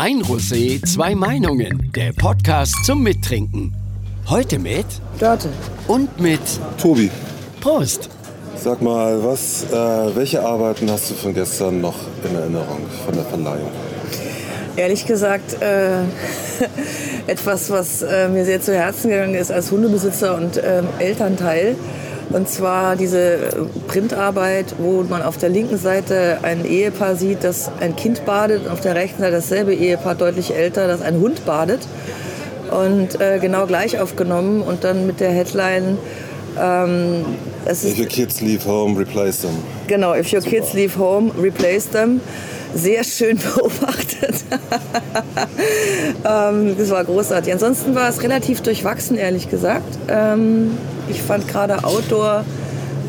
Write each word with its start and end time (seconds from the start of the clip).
Ein 0.00 0.22
Rosé, 0.22 0.80
zwei 0.86 1.16
Meinungen. 1.16 1.90
Der 1.96 2.12
Podcast 2.12 2.72
zum 2.84 3.02
Mittrinken. 3.02 3.74
Heute 4.30 4.60
mit 4.60 4.86
Dörte. 5.18 5.48
und 5.88 6.20
mit 6.20 6.38
Tobi, 6.80 7.10
Prost. 7.60 8.08
sag 8.62 8.80
mal, 8.80 9.24
was, 9.24 9.64
äh, 9.64 10.14
welche 10.14 10.40
Arbeiten 10.40 10.88
hast 10.88 11.10
du 11.10 11.14
von 11.14 11.34
gestern 11.34 11.80
noch 11.80 11.96
in 12.22 12.32
Erinnerung 12.36 12.82
von 13.04 13.12
der 13.12 13.24
Verleihung? 13.24 13.72
Ehrlich 14.76 15.04
gesagt, 15.04 15.60
äh, 15.60 16.02
etwas, 17.26 17.68
was 17.68 18.02
äh, 18.02 18.28
mir 18.28 18.44
sehr 18.44 18.60
zu 18.60 18.72
Herzen 18.72 19.10
gegangen 19.10 19.34
ist 19.34 19.50
als 19.50 19.72
Hundebesitzer 19.72 20.36
und 20.36 20.62
ähm, 20.64 20.86
Elternteil. 21.00 21.74
Und 22.30 22.48
zwar 22.48 22.96
diese 22.96 23.68
Printarbeit, 23.86 24.74
wo 24.78 25.02
man 25.02 25.22
auf 25.22 25.38
der 25.38 25.48
linken 25.48 25.78
Seite 25.78 26.38
ein 26.42 26.66
Ehepaar 26.66 27.16
sieht, 27.16 27.42
das 27.42 27.70
ein 27.80 27.96
Kind 27.96 28.26
badet, 28.26 28.66
und 28.66 28.70
auf 28.70 28.80
der 28.80 28.94
rechten 28.94 29.22
Seite 29.22 29.32
dasselbe 29.32 29.74
Ehepaar, 29.74 30.14
deutlich 30.14 30.54
älter, 30.54 30.86
das 30.86 31.00
ein 31.00 31.20
Hund 31.20 31.46
badet. 31.46 31.80
Und 32.70 33.18
äh, 33.20 33.38
genau 33.40 33.66
gleich 33.66 33.98
aufgenommen 33.98 34.60
und 34.60 34.84
dann 34.84 35.06
mit 35.06 35.20
der 35.20 35.30
Headline, 35.30 35.96
ähm, 36.60 37.24
es 37.64 37.84
If 37.84 37.98
your 37.98 38.06
kids 38.06 38.40
leave 38.40 38.66
home, 38.66 38.98
replace 38.98 39.40
them. 39.40 39.50
Genau, 39.86 40.14
if 40.14 40.32
your 40.32 40.40
kids 40.40 40.74
leave 40.74 40.98
home, 40.98 41.30
replace 41.40 41.88
them. 41.90 42.20
Sehr 42.74 43.04
schön 43.04 43.38
beobachtet. 43.54 44.44
ähm, 46.28 46.76
das 46.76 46.90
war 46.90 47.04
großartig. 47.04 47.52
Ansonsten 47.52 47.94
war 47.94 48.08
es 48.08 48.22
relativ 48.22 48.60
durchwachsen, 48.60 49.16
ehrlich 49.16 49.48
gesagt. 49.48 49.98
Ähm, 50.08 50.76
ich 51.10 51.22
fand 51.22 51.48
gerade 51.48 51.84
Outdoor 51.84 52.44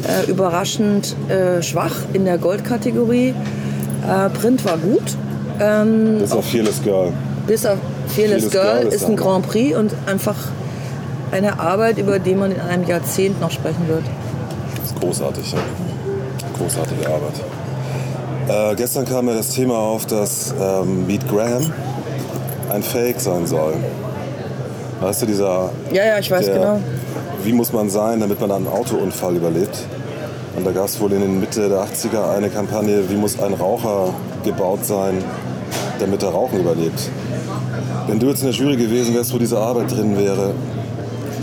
äh, 0.07 0.30
überraschend 0.30 1.16
äh, 1.30 1.62
schwach 1.62 1.95
in 2.13 2.26
der 2.26 2.38
Goldkategorie. 2.38 3.30
Äh, 4.07 4.30
Print 4.30 4.63
war 4.66 4.77
gut. 4.77 5.03
Ähm, 5.59 6.23
ist 6.23 6.34
auch 6.34 6.43
Fearless 6.43 6.81
Girl. 6.81 7.12
bis 7.48 7.66
auf 7.66 7.77
Fearless 8.07 8.45
Fearless 8.45 8.52
Girl 8.52 8.81
Girl 8.81 8.93
ist 8.93 9.05
ein. 9.05 9.16
Grand 9.17 9.48
Prix 9.48 9.76
und 9.77 9.93
einfach 10.05 10.35
eine 11.32 11.60
Arbeit, 11.60 11.98
über 11.98 12.20
die 12.20 12.34
man 12.34 12.51
in 12.51 12.62
einem 12.62 12.88
Jahrzehnt 12.88 13.40
noch 13.41 13.51
sprechen 13.51 13.88
wird. 13.88 14.04
Das 14.82 14.91
ist 14.91 14.99
großartig. 14.99 15.51
Ja. 15.51 15.60
Großartige 16.57 17.07
Arbeit. 17.07 18.71
Äh, 18.71 18.76
gestern 18.76 19.05
kam 19.05 19.26
mir 19.26 19.35
das 19.35 19.49
Thema 19.49 19.77
auf, 19.77 20.05
dass 20.07 20.54
ähm, 20.60 21.05
Meet 21.05 21.27
Graham 21.29 21.71
ein 22.71 22.84
Fake 22.84 23.20
sein 23.20 23.45
soll. 23.45 23.76
Weißt 25.01 25.21
du, 25.21 25.26
dieser. 25.27 25.70
Ja, 25.91 26.05
ja, 26.05 26.20
ich 26.20 26.29
weiß 26.32 26.45
der, 26.45 26.55
genau. 26.55 26.79
Wie 27.43 27.54
muss 27.54 27.71
man 27.71 27.90
sein, 27.90 28.20
damit 28.20 28.41
man 28.41 28.51
einen 28.51 28.68
Autounfall 28.68 29.35
überlebt? 29.35 29.77
Und 30.55 30.65
da 30.65 30.71
gab 30.71 30.85
es 30.85 30.99
wohl 30.99 31.13
in 31.13 31.21
den 31.21 31.40
Mitte 31.40 31.70
der 31.70 31.79
80er 31.79 32.35
eine 32.35 32.49
Kampagne, 32.49 33.09
wie 33.09 33.15
muss 33.15 33.40
ein 33.40 33.54
Raucher 33.54 34.13
gebaut 34.43 34.84
sein, 34.84 35.23
damit 35.99 36.21
er 36.23 36.29
Rauchen 36.29 36.60
überlebt. 36.60 37.10
Wenn 38.07 38.20
du 38.20 38.27
jetzt 38.27 38.41
in 38.41 38.48
der 38.48 38.55
Jury 38.55 38.76
gewesen 38.76 39.15
wärst, 39.15 39.34
wo 39.34 39.37
diese 39.37 39.57
Arbeit 39.57 39.91
drin 39.91 40.17
wäre, 40.17 40.54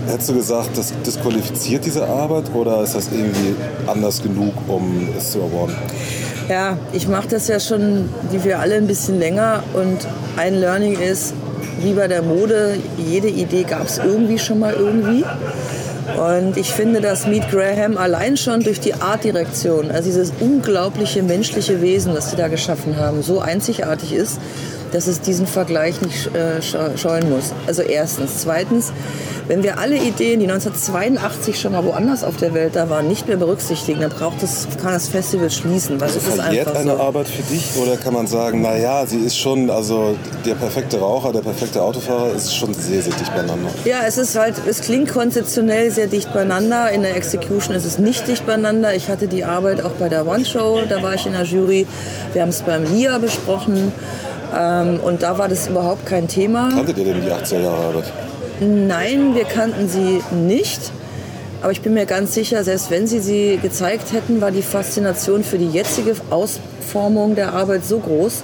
hättest 0.07 0.29
du 0.31 0.35
gesagt, 0.35 0.77
das 0.77 0.93
disqualifiziert 1.05 1.85
diese 1.85 2.07
Arbeit 2.07 2.45
oder 2.55 2.83
ist 2.83 2.95
das 2.95 3.09
irgendwie 3.11 3.55
anders 3.87 4.23
genug, 4.23 4.53
um 4.69 5.09
es 5.17 5.33
zu 5.33 5.41
erworben? 5.41 5.75
Ja, 6.49 6.77
ich 6.93 7.09
mache 7.09 7.29
das 7.29 7.49
ja 7.49 7.59
schon, 7.59 8.09
wie 8.31 8.45
wir 8.45 8.61
alle, 8.61 8.77
ein 8.77 8.87
bisschen 8.87 9.19
länger. 9.19 9.63
Und 9.75 10.07
ein 10.37 10.55
Learning 10.55 10.99
ist, 10.99 11.35
wie 11.83 11.93
bei 11.93 12.09
der 12.09 12.23
Mode, 12.23 12.79
jede 12.99 13.29
Idee 13.29 13.65
gab 13.65 13.87
es 13.87 13.99
irgendwie 13.99 14.39
schon 14.39 14.61
mal 14.61 14.73
irgendwie. 14.73 15.25
Und 16.17 16.57
ich 16.57 16.73
finde, 16.73 17.03
dass 17.03 17.27
Meet 17.27 17.51
Graham 17.51 17.99
allein 17.99 18.39
schon 18.39 18.61
durch 18.61 18.81
die 18.81 18.95
Artdirektion, 18.95 19.91
also 19.91 20.09
dieses 20.09 20.33
unglaubliche 20.41 21.23
menschliche 21.23 21.83
Wesen, 21.83 22.15
das 22.15 22.31
sie 22.31 22.37
da 22.37 22.49
geschaffen 22.49 22.97
haben, 22.97 23.23
so 23.23 23.41
einzigartig 23.41 24.15
ist, 24.15 24.41
dass 24.97 25.07
es 25.09 25.21
diesen 25.21 25.47
Vergleich 25.47 26.01
nicht 26.01 26.29
äh, 26.35 26.61
sche- 26.63 26.97
scheuen 26.97 27.29
muss. 27.29 27.53
Also 27.67 27.83
erstens. 27.83 28.39
Zweitens, 28.39 28.93
wenn 29.47 29.63
wir 29.63 29.79
alle 29.79 29.97
Ideen, 29.97 30.41
die 30.41 30.47
1982 30.51 31.61
schon 31.61 31.73
mal 31.73 31.85
woanders 31.85 32.25
auf 32.25 32.39
der 32.39 32.55
Welt 32.55 32.75
da 32.77 32.89
waren, 32.89 33.07
nicht 33.07 33.29
mehr 33.29 33.37
berücksichtigen, 33.37 34.01
dann 34.01 34.09
braucht 34.11 34.43
es, 34.43 34.67
kann 34.83 34.95
das 34.95 35.09
Festival 35.09 35.51
schließen. 35.51 36.01
Weil 36.01 36.09
es 36.09 36.17
ist 36.17 36.29
Verliert 36.29 36.67
einfach 36.69 36.81
eine 36.81 36.93
so. 36.93 36.99
Arbeit 37.01 37.29
für 37.29 37.43
dich 37.43 37.63
oder 37.81 37.99
kann 37.99 38.15
man 38.15 38.27
sagen, 38.27 38.63
naja, 38.63 39.05
sie 39.07 39.19
ist 39.19 39.37
schon, 39.37 39.69
also 39.69 40.17
der 40.47 40.55
perfekte 40.55 40.99
Raucher, 40.99 41.31
der 41.33 41.41
perfekte 41.43 41.83
Autofahrer 41.83 42.33
ist 42.35 42.57
schon 42.57 42.73
sehr, 42.73 43.03
sehr 43.03 43.13
dicht 43.13 43.35
beieinander. 43.35 43.69
Ja, 43.85 43.99
es 44.07 44.17
ist 44.17 44.35
halt, 44.35 44.55
es 44.67 44.81
klingt 44.81 45.13
konzeptionell 45.13 45.91
sehr 45.91 46.07
dicht 46.07 46.33
beieinander. 46.33 46.91
In 46.91 47.03
der 47.03 47.15
Execution 47.17 47.77
ist 47.77 47.85
es 47.85 47.99
nicht 47.99 48.27
dicht 48.27 48.47
beieinander. 48.47 48.95
Ich 48.95 49.09
hatte 49.11 49.29
die 49.29 49.45
Arbeit 49.45 49.83
auch 49.85 49.93
bei 50.01 50.09
der 50.09 50.27
One 50.27 50.47
Show, 50.47 50.81
da 50.89 51.03
war 51.03 51.13
ich 51.15 51.27
in 51.27 51.33
der 51.33 51.43
Jury. 51.45 51.87
Wir 52.33 52.41
haben 52.41 52.49
es 52.49 52.63
beim 52.63 52.85
LIA 52.85 53.19
besprochen. 53.19 53.93
Ähm, 54.57 55.01
und 55.01 55.23
da 55.23 55.39
war 55.39 55.49
das 55.49 55.69
überhaupt 55.69 56.07
kein 56.07 56.29
Thema. 56.29 56.71
Kanntet 56.73 56.99
ihr 56.99 57.05
denn 57.05 57.23
die 57.23 57.31
80er 57.31 57.61
Jahre 57.61 57.85
Arbeit? 57.89 58.13
Nein, 58.61 59.35
wir 59.35 59.45
kannten 59.45 59.89
sie 59.89 60.23
nicht. 60.35 60.81
Aber 61.63 61.73
ich 61.73 61.83
bin 61.83 61.95
mir 61.95 62.07
ganz 62.07 62.35
sicher, 62.35 62.65
selbst 62.65 62.91
wenn 62.91 63.07
sie 63.07 63.19
sie 63.19 63.59
gezeigt 63.61 64.13
hätten, 64.13 64.41
war 64.41 64.51
die 64.51 64.63
Faszination 64.63 65.43
für 65.43 65.59
die 65.59 65.69
jetzige 65.69 66.15
Ausformung 66.31 67.35
der 67.35 67.55
Arbeit 67.55 67.85
so 67.85 67.99
groß, 67.99 68.43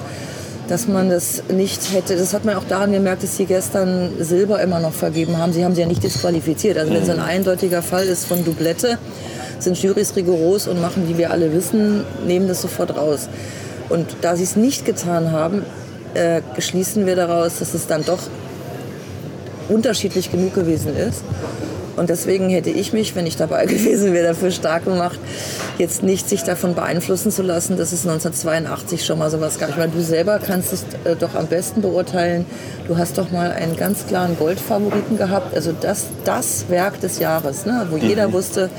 dass 0.68 0.88
man 0.88 1.10
das 1.10 1.42
nicht 1.48 1.92
hätte. 1.92 2.16
Das 2.16 2.34
hat 2.34 2.44
man 2.44 2.56
auch 2.56 2.64
daran 2.64 2.92
gemerkt, 2.92 3.22
dass 3.22 3.36
sie 3.36 3.44
gestern 3.44 4.10
Silber 4.18 4.60
immer 4.62 4.80
noch 4.80 4.92
vergeben 4.92 5.36
haben. 5.38 5.52
Sie 5.52 5.64
haben 5.64 5.74
sie 5.74 5.82
ja 5.82 5.86
nicht 5.86 6.02
disqualifiziert. 6.02 6.78
Also 6.78 6.92
wenn 6.92 7.02
es 7.02 7.10
ein 7.10 7.20
eindeutiger 7.20 7.82
Fall 7.82 8.06
ist 8.06 8.26
von 8.26 8.44
Doublette, 8.44 8.98
sind 9.58 9.80
Jurys 9.80 10.16
rigoros 10.16 10.66
und 10.66 10.80
machen, 10.80 11.08
wie 11.08 11.16
wir 11.16 11.30
alle 11.30 11.52
wissen, 11.52 12.04
nehmen 12.26 12.48
das 12.48 12.62
sofort 12.62 12.96
raus. 12.96 13.28
Und 13.88 14.16
da 14.22 14.36
sie 14.36 14.44
es 14.44 14.56
nicht 14.56 14.84
getan 14.84 15.32
haben, 15.32 15.64
äh, 16.14 16.42
schließen 16.58 17.06
wir 17.06 17.16
daraus, 17.16 17.58
dass 17.58 17.74
es 17.74 17.86
dann 17.86 18.04
doch 18.04 18.20
unterschiedlich 19.68 20.30
genug 20.30 20.54
gewesen 20.54 20.96
ist. 20.96 21.22
Und 21.96 22.08
deswegen 22.08 22.48
hätte 22.48 22.70
ich 22.70 22.92
mich, 22.92 23.14
wenn 23.14 23.26
ich 23.26 23.36
dabei 23.36 23.66
gewesen 23.66 24.12
wäre, 24.12 24.28
dafür 24.28 24.50
stark 24.50 24.84
gemacht, 24.84 25.18
jetzt 25.78 26.02
nicht 26.02 26.28
sich 26.28 26.42
davon 26.42 26.74
beeinflussen 26.74 27.30
zu 27.30 27.42
lassen, 27.42 27.76
dass 27.76 27.92
es 27.92 28.06
1982 28.06 29.04
schon 29.04 29.18
mal 29.18 29.30
sowas 29.30 29.58
gab. 29.58 29.70
Ich 29.70 29.76
meine, 29.76 29.92
du 29.92 30.02
selber 30.02 30.38
kannst 30.38 30.72
es 30.72 30.84
äh, 31.04 31.16
doch 31.16 31.34
am 31.34 31.46
besten 31.46 31.82
beurteilen. 31.82 32.46
Du 32.88 32.96
hast 32.96 33.18
doch 33.18 33.30
mal 33.30 33.52
einen 33.52 33.76
ganz 33.76 34.06
klaren 34.06 34.38
Goldfavoriten 34.38 35.18
gehabt. 35.18 35.54
Also 35.54 35.72
das, 35.78 36.06
das 36.24 36.66
Werk 36.68 37.00
des 37.00 37.18
Jahres, 37.18 37.66
ne? 37.66 37.86
wo 37.90 37.96
jeder 37.96 38.32
wusste, 38.32 38.70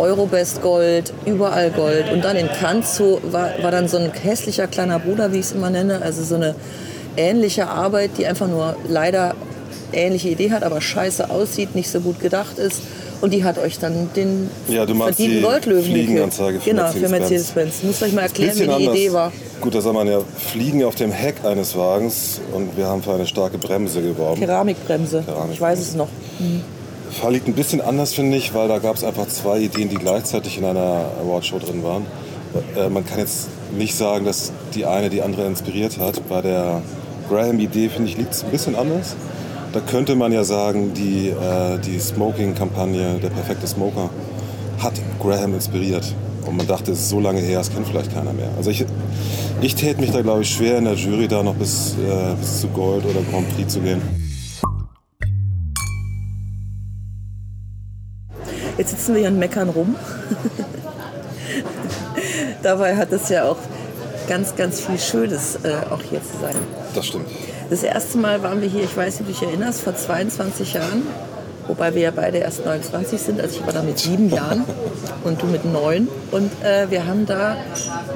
Eurobest 0.00 0.62
Gold, 0.62 1.12
überall 1.26 1.70
Gold. 1.70 2.10
Und 2.12 2.24
dann 2.24 2.36
in 2.36 2.48
so 2.82 3.20
war, 3.30 3.50
war 3.62 3.70
dann 3.70 3.88
so 3.88 3.98
ein 3.98 4.10
hässlicher 4.12 4.66
kleiner 4.66 4.98
Bruder, 4.98 5.32
wie 5.32 5.38
ich 5.38 5.46
es 5.46 5.52
immer 5.52 5.70
nenne. 5.70 6.02
Also 6.02 6.22
so 6.24 6.36
eine 6.36 6.54
ähnliche 7.16 7.68
Arbeit, 7.68 8.12
die 8.18 8.26
einfach 8.26 8.48
nur 8.48 8.76
leider 8.88 9.34
ähnliche 9.92 10.28
Idee 10.28 10.50
hat, 10.50 10.62
aber 10.62 10.80
scheiße 10.80 11.30
aussieht, 11.30 11.74
nicht 11.74 11.90
so 11.90 12.00
gut 12.00 12.20
gedacht 12.20 12.58
ist. 12.58 12.82
Und 13.20 13.34
die 13.34 13.44
hat 13.44 13.58
euch 13.58 13.78
dann 13.78 14.08
den 14.16 14.48
Ja, 14.66 14.86
du 14.86 14.94
meinst 14.94 15.16
verdienten 15.16 15.40
die 15.40 15.44
Goldlöwen 15.44 15.84
Fliegenanzeige 15.84 16.58
für 16.58 16.70
Genau, 16.70 16.88
für 16.90 17.08
Mercedes-Benz. 17.08 17.82
Muss 17.82 18.02
euch 18.02 18.14
mal 18.14 18.22
erklären, 18.22 18.58
wie 18.58 18.64
die 18.64 18.70
anders. 18.70 18.94
Idee 18.94 19.12
war. 19.12 19.30
Gut, 19.60 19.74
da 19.74 19.82
soll 19.82 19.92
man 19.92 20.08
ja 20.08 20.20
fliegen 20.38 20.82
auf 20.84 20.94
dem 20.94 21.12
Heck 21.12 21.44
eines 21.44 21.76
Wagens 21.76 22.40
und 22.54 22.78
wir 22.78 22.86
haben 22.86 23.02
für 23.02 23.12
eine 23.12 23.26
starke 23.26 23.58
Bremse 23.58 24.00
geworben. 24.00 24.40
Keramikbremse. 24.40 25.22
Keramikbremse. 25.26 25.52
Ich 25.52 25.60
weiß 25.60 25.80
es 25.80 25.94
noch. 25.94 26.08
Fall 26.08 26.79
liegt 27.30 27.48
ein 27.48 27.54
bisschen 27.54 27.80
anders, 27.80 28.14
finde 28.14 28.36
ich, 28.36 28.54
weil 28.54 28.68
da 28.68 28.78
gab 28.78 28.96
es 28.96 29.04
einfach 29.04 29.26
zwei 29.28 29.58
Ideen, 29.58 29.88
die 29.88 29.96
gleichzeitig 29.96 30.58
in 30.58 30.64
einer 30.64 31.06
Awardshow 31.22 31.58
drin 31.58 31.82
waren. 31.82 32.06
Äh, 32.76 32.88
man 32.88 33.04
kann 33.04 33.18
jetzt 33.18 33.48
nicht 33.76 33.94
sagen, 33.94 34.24
dass 34.24 34.52
die 34.74 34.86
eine 34.86 35.10
die 35.10 35.22
andere 35.22 35.46
inspiriert 35.46 35.98
hat. 35.98 36.28
Bei 36.28 36.40
der 36.40 36.82
Graham-Idee, 37.28 37.88
finde 37.88 38.10
ich, 38.10 38.16
liegt 38.16 38.32
es 38.32 38.44
ein 38.44 38.50
bisschen 38.50 38.74
anders. 38.74 39.16
Da 39.72 39.80
könnte 39.80 40.16
man 40.16 40.32
ja 40.32 40.42
sagen, 40.42 40.94
die, 40.94 41.28
äh, 41.28 41.78
die 41.78 41.98
Smoking-Kampagne, 42.00 43.18
der 43.22 43.30
perfekte 43.30 43.66
Smoker, 43.66 44.10
hat 44.78 44.94
Graham 45.20 45.54
inspiriert. 45.54 46.14
Und 46.46 46.56
man 46.56 46.66
dachte, 46.66 46.92
es 46.92 47.00
ist 47.00 47.08
so 47.10 47.20
lange 47.20 47.40
her, 47.40 47.58
das 47.58 47.72
kennt 47.72 47.86
vielleicht 47.86 48.12
keiner 48.12 48.32
mehr. 48.32 48.50
Also 48.56 48.70
ich, 48.70 48.84
ich 49.60 49.74
täte 49.74 50.00
mich 50.00 50.10
da, 50.10 50.22
glaube 50.22 50.42
ich, 50.42 50.50
schwer 50.50 50.78
in 50.78 50.86
der 50.86 50.94
Jury 50.94 51.28
da 51.28 51.42
noch 51.42 51.54
bis, 51.54 51.94
äh, 51.94 52.34
bis 52.40 52.60
zu 52.60 52.68
Gold 52.68 53.04
oder 53.04 53.20
Grand 53.30 53.54
Prix 53.54 53.72
zu 53.72 53.80
gehen. 53.80 54.19
Jetzt 58.80 58.92
sitzen 58.92 59.12
wir 59.12 59.20
hier 59.20 59.28
und 59.28 59.38
meckern 59.38 59.68
rum. 59.68 59.94
Dabei 62.62 62.96
hat 62.96 63.12
es 63.12 63.28
ja 63.28 63.44
auch 63.44 63.58
ganz, 64.26 64.56
ganz 64.56 64.80
viel 64.80 64.98
Schönes, 64.98 65.56
äh, 65.56 65.74
auch 65.90 66.00
hier 66.00 66.22
zu 66.22 66.40
sein. 66.40 66.54
Das 66.94 67.04
stimmt. 67.04 67.26
Das 67.68 67.82
erste 67.82 68.16
Mal 68.16 68.42
waren 68.42 68.62
wir 68.62 68.70
hier, 68.70 68.84
ich 68.84 68.96
weiß 68.96 69.20
nicht, 69.20 69.20
ob 69.20 69.26
du 69.26 69.32
dich 69.34 69.42
erinnerst, 69.42 69.82
vor 69.82 69.94
22 69.94 70.72
Jahren. 70.72 71.02
Wobei 71.66 71.94
wir 71.94 72.00
ja 72.00 72.10
beide 72.10 72.38
erst 72.38 72.64
29 72.64 73.20
sind. 73.20 73.38
Also 73.38 73.60
ich 73.60 73.66
war 73.66 73.74
da 73.74 73.82
mit 73.82 73.98
sieben 73.98 74.30
Jahren 74.30 74.64
und 75.24 75.42
du 75.42 75.46
mit 75.48 75.66
neun. 75.66 76.08
Und 76.30 76.50
äh, 76.64 76.90
wir 76.90 77.04
haben 77.04 77.26
da 77.26 77.56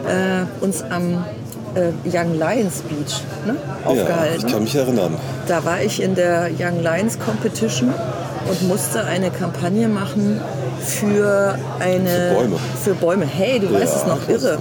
äh, 0.09 0.65
uns 0.65 0.81
am 0.81 1.27
äh, 1.75 1.91
Young 2.11 2.39
Lions 2.39 2.81
Beach 2.89 3.21
ne, 3.45 3.57
Ja, 3.85 3.91
aufgehalten. 3.91 4.47
ich 4.47 4.51
kann 4.51 4.65
mich 4.65 4.75
erinnern. 4.75 5.15
Da 5.47 5.63
war 5.67 5.83
ich 5.83 6.01
in 6.01 6.15
der 6.15 6.49
Young 6.59 6.83
Lions 6.83 7.19
Competition 7.19 7.93
und 8.49 8.69
musste 8.69 9.05
eine 9.05 9.31
Kampagne 9.31 9.89
machen 9.89 10.41
für 10.81 11.59
eine 11.81 12.09
Für 12.09 12.35
Bäume. 12.35 12.57
Für 12.83 12.95
Bäume. 12.95 13.27
Hey, 13.27 13.59
du 13.59 13.73
weißt 13.73 13.95
Ja, 13.95 14.01
es 14.01 14.07
noch 14.07 14.29
irre. 14.29 14.59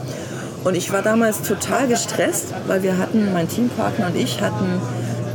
Und 0.64 0.76
ich 0.76 0.92
war 0.94 1.02
damals 1.02 1.42
total 1.42 1.88
gestresst, 1.88 2.48
weil 2.68 2.84
wir 2.84 2.98
hatten, 2.98 3.34
mein 3.34 3.50
Teampartner 3.50 4.08
und 4.08 4.16
ich 4.16 4.42
hatten 4.42 4.82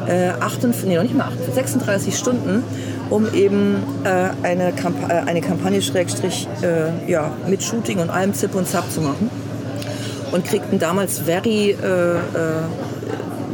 äh, 0.06 0.30
58, 0.40 0.88
nee, 0.88 0.96
noch 0.96 1.02
nicht 1.02 1.14
mal 1.14 1.24
58, 1.24 1.54
36 1.54 2.18
Stunden, 2.18 2.64
um 3.10 3.32
eben 3.34 3.76
äh, 4.04 4.46
eine, 4.46 4.72
Kamp 4.72 4.96
äh, 5.08 5.12
eine 5.12 5.42
Kampagne 5.42 5.82
Schrägstrich 5.82 6.48
äh, 6.62 7.10
ja, 7.10 7.32
mit 7.46 7.62
Shooting 7.62 7.98
und 7.98 8.08
allem 8.08 8.32
Zip 8.32 8.54
und 8.54 8.66
Zap 8.66 8.90
zu 8.90 9.02
machen. 9.02 9.30
Und 10.32 10.44
kriegten 10.44 10.78
damals 10.78 11.18
very 11.20 11.70
äh, 11.70 11.74
äh, 11.74 12.18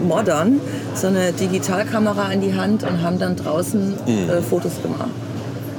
modern 0.02 0.60
so 0.94 1.06
eine 1.06 1.32
Digitalkamera 1.32 2.30
in 2.32 2.40
die 2.40 2.54
Hand 2.54 2.82
und 2.84 3.02
haben 3.02 3.18
dann 3.18 3.36
draußen 3.36 3.94
äh, 4.06 4.42
Fotos 4.42 4.82
gemacht. 4.82 5.10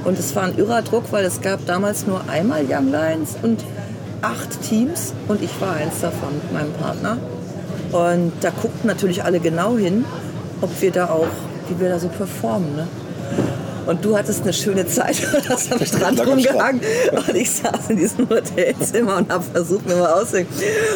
Und 0.04 0.20
es 0.20 0.36
war 0.36 0.44
ein 0.44 0.58
irrer 0.58 0.82
Druck, 0.82 1.06
weil 1.12 1.26
es 1.26 1.42
gab 1.42 1.66
damals 1.66 2.06
nur 2.06 2.22
einmal 2.30 2.64
Young 2.70 2.92
Lions 2.92 3.36
und 3.42 3.64
acht 4.22 4.62
Teams 4.62 5.14
und 5.28 5.42
ich 5.42 5.60
war 5.60 5.74
eins 5.74 6.02
davon 6.02 6.36
mit 6.36 6.54
meinem 6.54 6.74
Partner. 6.74 7.18
Und 7.92 8.32
da 8.42 8.50
guckten 8.50 8.88
natürlich 8.88 9.24
alle 9.24 9.40
genau 9.40 9.78
hin, 9.78 10.06
ob 10.62 10.70
wir 10.82 10.92
da 10.92 11.08
auch, 11.10 11.28
wie 11.70 11.80
wir 11.80 11.90
da 11.90 12.00
so 12.00 12.08
performen. 12.08 12.76
Ne? 12.76 12.88
Und 13.86 14.04
du 14.04 14.18
hattest 14.18 14.44
eine 14.44 14.54
schöne 14.54 14.88
Zeit, 14.88 15.22
du 15.22 15.50
hast 15.50 15.72
am 15.72 15.86
Strand 15.86 16.26
rumgehangen 16.26 16.82
und 17.12 17.36
ich 17.36 17.52
saß 17.52 17.90
in 17.90 17.98
diesem 17.98 18.28
Hotelzimmer 18.30 19.18
und 19.18 19.32
habe 19.32 19.44
versucht, 19.44 19.86
mir 19.86 19.96
mal 19.96 20.14
auszudenken. 20.14 20.54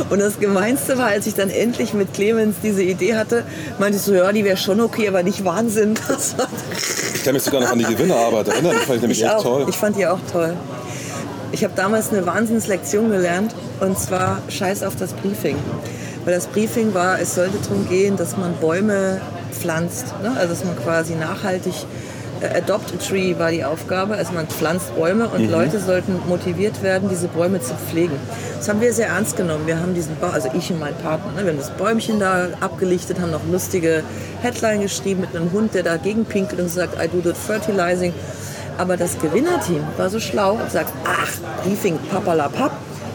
Und 0.09 0.19
das 0.19 0.39
Gemeinste 0.39 0.97
war, 0.97 1.07
als 1.07 1.27
ich 1.27 1.35
dann 1.35 1.49
endlich 1.49 1.93
mit 1.93 2.13
Clemens 2.13 2.55
diese 2.63 2.83
Idee 2.83 3.15
hatte, 3.15 3.43
meinte 3.77 3.97
ich 3.97 4.03
so, 4.03 4.13
ja, 4.13 4.31
die 4.31 4.43
wäre 4.43 4.57
schon 4.57 4.81
okay, 4.81 5.07
aber 5.07 5.23
nicht 5.23 5.45
Wahnsinn. 5.45 5.95
Ich 7.19 7.25
kann 7.25 7.33
mich 7.33 7.43
sogar 7.43 7.59
noch 7.59 7.71
an 7.71 7.79
die 7.79 7.83
Gewinnerarbeit 7.83 8.47
erinnern. 8.47 8.75
Die 8.79 8.85
fand 8.85 8.95
ich 8.95 9.01
nämlich 9.01 9.19
ich 9.19 9.25
echt 9.25 9.35
auch. 9.35 9.43
toll. 9.43 9.65
Ich 9.67 9.75
fand 9.75 9.97
die 9.97 10.07
auch 10.07 10.19
toll. 10.31 10.55
Ich 11.51 11.65
habe 11.65 11.73
damals 11.75 12.13
eine 12.13 12.25
Wahnsinnslektion 12.25 13.09
gelernt 13.09 13.53
und 13.81 13.99
zwar 13.99 14.41
Scheiß 14.47 14.83
auf 14.83 14.95
das 14.95 15.11
Briefing. 15.11 15.57
Weil 16.23 16.33
das 16.33 16.47
Briefing 16.47 16.93
war, 16.93 17.19
es 17.19 17.35
sollte 17.35 17.57
darum 17.57 17.89
gehen, 17.89 18.15
dass 18.15 18.37
man 18.37 18.53
Bäume 18.61 19.19
pflanzt. 19.51 20.13
Ne? 20.23 20.31
Also 20.37 20.53
dass 20.53 20.63
man 20.63 20.77
quasi 20.77 21.15
nachhaltig 21.15 21.73
Adopt 22.41 22.93
a 22.93 22.97
Tree 22.97 23.37
war 23.37 23.51
die 23.51 23.63
Aufgabe. 23.63 24.15
Also 24.15 24.33
man 24.33 24.47
pflanzt 24.47 24.95
Bäume 24.95 25.27
und 25.29 25.49
Leute 25.49 25.79
sollten 25.79 26.19
motiviert 26.27 26.81
werden, 26.83 27.09
diese 27.09 27.27
Bäume 27.27 27.61
zu 27.61 27.73
pflegen. 27.73 28.15
Das 28.57 28.69
haben 28.69 28.81
wir 28.81 28.93
sehr 28.93 29.07
ernst 29.07 29.37
genommen. 29.37 29.67
Wir 29.67 29.79
haben 29.79 29.93
diesen 29.93 30.15
Baum, 30.17 30.31
also 30.31 30.49
ich 30.53 30.71
und 30.71 30.79
mein 30.79 30.95
Partner, 30.95 31.31
ne? 31.33 31.43
wir 31.43 31.51
haben 31.51 31.57
das 31.57 31.71
Bäumchen 31.71 32.19
da 32.19 32.49
abgelichtet, 32.59 33.19
haben 33.19 33.31
noch 33.31 33.45
lustige 33.49 34.03
Headline 34.41 34.81
geschrieben 34.81 35.21
mit 35.21 35.35
einem 35.35 35.51
Hund, 35.51 35.73
der 35.73 35.83
dagegen 35.83 36.25
pinkelt 36.25 36.59
und 36.59 36.69
sagt, 36.69 37.01
I 37.01 37.07
do 37.07 37.21
the 37.23 37.33
fertilizing. 37.33 38.13
Aber 38.77 38.95
das 38.95 39.19
Gewinnerteam 39.19 39.83
war 39.97 40.09
so 40.09 40.19
schlau 40.19 40.53
und 40.53 40.71
sagt, 40.71 40.93
ach, 41.05 41.63
Briefing, 41.63 41.99
papalapap. 42.09 42.71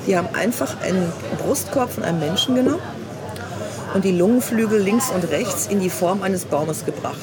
Die 0.07 0.17
haben 0.17 0.29
einfach 0.35 0.81
einen 0.83 1.11
Brustkorb 1.43 1.91
von 1.91 2.05
einem 2.05 2.21
Menschen 2.21 2.55
genommen 2.55 2.83
und 3.95 4.05
die 4.05 4.13
Lungenflügel 4.13 4.81
links 4.81 5.11
und 5.11 5.31
rechts 5.31 5.67
in 5.67 5.81
die 5.81 5.89
Form 5.89 6.23
eines 6.23 6.45
Baumes 6.45 6.85
gebracht. 6.85 7.17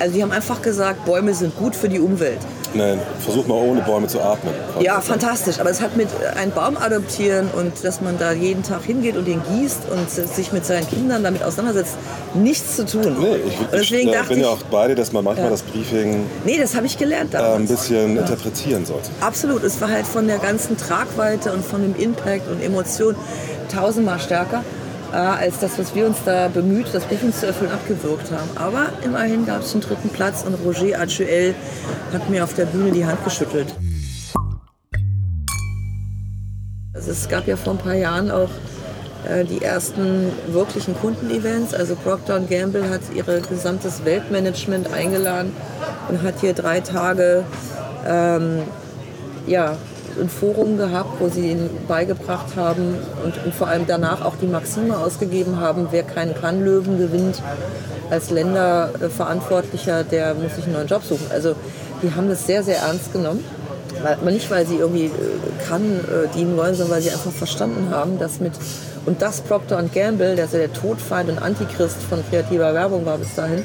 Also 0.00 0.14
die 0.14 0.22
haben 0.22 0.32
einfach 0.32 0.62
gesagt, 0.62 1.04
Bäume 1.04 1.34
sind 1.34 1.56
gut 1.56 1.76
für 1.76 1.88
die 1.88 2.00
Umwelt. 2.00 2.38
Nein, 2.72 2.98
versuch 3.18 3.46
mal 3.46 3.56
ohne 3.56 3.80
Bäume 3.82 4.06
zu 4.06 4.20
atmen. 4.20 4.54
Ja, 4.80 5.00
fantastisch. 5.00 5.58
Aber 5.60 5.70
es 5.70 5.80
hat 5.80 5.96
mit 5.96 6.08
äh, 6.22 6.38
einem 6.38 6.52
Baum 6.52 6.76
adoptieren 6.76 7.48
und 7.54 7.84
dass 7.84 8.00
man 8.00 8.16
da 8.18 8.32
jeden 8.32 8.62
Tag 8.62 8.84
hingeht 8.84 9.16
und 9.16 9.26
den 9.26 9.42
gießt 9.42 9.80
und 9.90 10.08
sich 10.10 10.52
mit 10.52 10.64
seinen 10.64 10.88
Kindern 10.88 11.22
damit 11.24 11.42
auseinandersetzt, 11.42 11.96
nichts 12.34 12.76
zu 12.76 12.86
tun. 12.86 13.16
Nee, 13.20 13.36
ich, 13.46 13.58
und 13.60 13.68
deswegen 13.72 14.08
ich 14.08 14.14
dachte 14.14 14.28
bin 14.34 14.40
ja 14.40 14.48
auch 14.48 14.62
bei 14.70 14.88
dir, 14.88 14.94
dass 14.94 15.12
man 15.12 15.24
manchmal 15.24 15.46
Ja. 15.46 15.50
das 15.50 15.62
Briefing 15.62 16.24
nee, 16.44 16.58
das 16.58 16.74
habe 16.76 16.86
ich 16.86 16.96
gelernt 16.96 17.34
äh, 17.34 17.38
ein 17.38 17.42
damals. 17.42 17.68
bisschen 17.70 18.16
interpretieren 18.16 18.86
sollte. 18.86 19.10
Absolut, 19.20 19.64
es 19.64 19.80
war 19.80 19.90
halt 19.90 20.06
von 20.06 20.26
der 20.28 20.38
ganzen 20.38 20.76
Tragweite 20.78 21.52
und 21.52 21.64
von 21.64 21.82
dem 21.82 21.96
Impact 21.96 22.48
und 22.50 22.62
Emotion 22.62 23.16
tausendmal 23.74 24.18
stärker, 24.20 24.64
äh, 25.12 25.16
als 25.16 25.58
das, 25.58 25.78
was 25.78 25.94
wir 25.94 26.06
uns 26.06 26.18
da 26.24 26.48
bemüht, 26.48 26.86
das 26.92 27.04
Briefing 27.04 27.32
zu 27.32 27.46
erfüllen, 27.46 27.72
abgewirkt 27.72 28.30
haben. 28.30 28.48
Aber 28.56 28.88
immerhin 29.04 29.46
gab 29.46 29.62
es 29.62 29.72
den 29.72 29.80
dritten 29.80 30.08
Platz 30.10 30.44
und 30.44 30.54
Roger 30.64 31.00
Achuel 31.00 31.54
hat 32.12 32.28
mir 32.30 32.44
auf 32.44 32.54
der 32.54 32.66
Bühne 32.66 32.90
die 32.92 33.04
Hand 33.04 33.22
geschüttelt. 33.24 33.74
Also 36.94 37.12
es 37.12 37.28
gab 37.28 37.46
ja 37.46 37.56
vor 37.56 37.74
ein 37.74 37.78
paar 37.78 37.94
Jahren 37.94 38.30
auch 38.30 38.50
äh, 39.28 39.44
die 39.44 39.62
ersten 39.62 40.32
wirklichen 40.48 40.94
Kundenevents. 40.94 41.74
Also 41.74 41.94
Procter 41.96 42.40
Gamble 42.40 42.88
hat 42.88 43.00
ihr 43.14 43.24
gesamtes 43.24 44.04
Weltmanagement 44.04 44.92
eingeladen 44.92 45.52
und 46.08 46.22
hat 46.22 46.40
hier 46.40 46.52
drei 46.52 46.80
Tage 46.80 47.44
ähm, 48.06 48.62
ja, 49.46 49.76
ein 50.20 50.28
Forum 50.28 50.76
gehabt, 50.76 51.20
wo 51.20 51.28
sie 51.28 51.50
ihnen 51.50 51.70
beigebracht 51.86 52.56
haben 52.56 52.96
und, 53.24 53.44
und 53.44 53.54
vor 53.54 53.68
allem 53.68 53.86
danach 53.86 54.24
auch 54.24 54.34
die 54.40 54.46
Maxime 54.46 54.96
ausgegeben 54.96 55.60
haben, 55.60 55.88
wer 55.90 56.02
keinen 56.02 56.34
Kannlöwen 56.34 56.98
gewinnt 56.98 57.42
als 58.10 58.30
Länderverantwortlicher, 58.30 60.04
der 60.04 60.34
muss 60.34 60.56
sich 60.56 60.64
einen 60.64 60.74
neuen 60.74 60.88
Job 60.88 61.04
suchen. 61.04 61.26
Also 61.30 61.54
die 62.02 62.14
haben 62.14 62.28
das 62.28 62.46
sehr, 62.46 62.62
sehr 62.62 62.78
ernst 62.78 63.12
genommen. 63.12 63.44
Weil, 64.02 64.32
nicht, 64.32 64.50
weil 64.50 64.66
sie 64.66 64.76
irgendwie 64.76 65.06
äh, 65.06 65.10
kann 65.68 65.82
äh, 65.82 66.34
dienen 66.34 66.56
wollen, 66.56 66.74
sondern 66.74 66.96
weil 66.96 67.02
sie 67.02 67.10
einfach 67.10 67.32
verstanden 67.32 67.88
haben, 67.90 68.18
dass 68.18 68.40
mit 68.40 68.52
und 69.06 69.22
das 69.22 69.40
Procter 69.40 69.82
Gamble, 69.82 70.36
der 70.36 70.46
so 70.46 70.56
der 70.58 70.72
Todfeind 70.72 71.30
und 71.30 71.38
Antichrist 71.38 71.96
von 72.02 72.22
kreativer 72.28 72.74
Werbung 72.74 73.06
war 73.06 73.18
bis 73.18 73.34
dahin, 73.34 73.64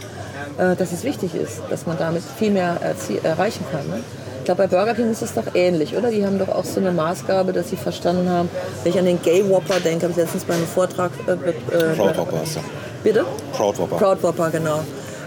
äh, 0.58 0.76
dass 0.76 0.92
es 0.92 1.04
wichtig 1.04 1.36
ist, 1.36 1.62
dass 1.70 1.86
man 1.86 1.98
damit 1.98 2.24
viel 2.38 2.52
mehr 2.52 2.80
erreichen 3.24 3.66
kann. 3.72 3.88
Ne? 3.88 4.04
Ich 4.46 4.48
glaube, 4.48 4.68
bei 4.68 4.78
Burger 4.78 4.94
King 4.94 5.10
ist 5.10 5.24
es 5.24 5.34
doch 5.34 5.56
ähnlich, 5.56 5.98
oder? 5.98 6.12
Die 6.12 6.24
haben 6.24 6.38
doch 6.38 6.50
auch 6.50 6.66
so 6.66 6.80
eine 6.80 6.92
Maßgabe, 6.92 7.52
dass 7.52 7.72
sie 7.72 7.78
verstanden 7.78 8.30
haben. 8.30 8.48
Wenn 8.84 8.92
ich 8.92 9.00
an 9.00 9.06
den 9.06 9.20
Gay 9.20 9.44
Whopper 9.50 9.80
denke, 9.80 10.04
habe 10.04 10.12
ich 10.12 10.18
letztens 10.18 10.44
bei 10.44 10.54
einem 10.54 10.68
Vortrag. 10.68 11.10
Äh, 11.26 11.32
äh, 11.32 11.96
Proudwhopper 11.96 12.44
ist 12.44 12.58
ja. 12.58 12.62
Bitte? 13.04 13.26
Proudwhopper. 13.54 13.96
Proudwhopper, 13.96 14.52
genau. 14.52 14.82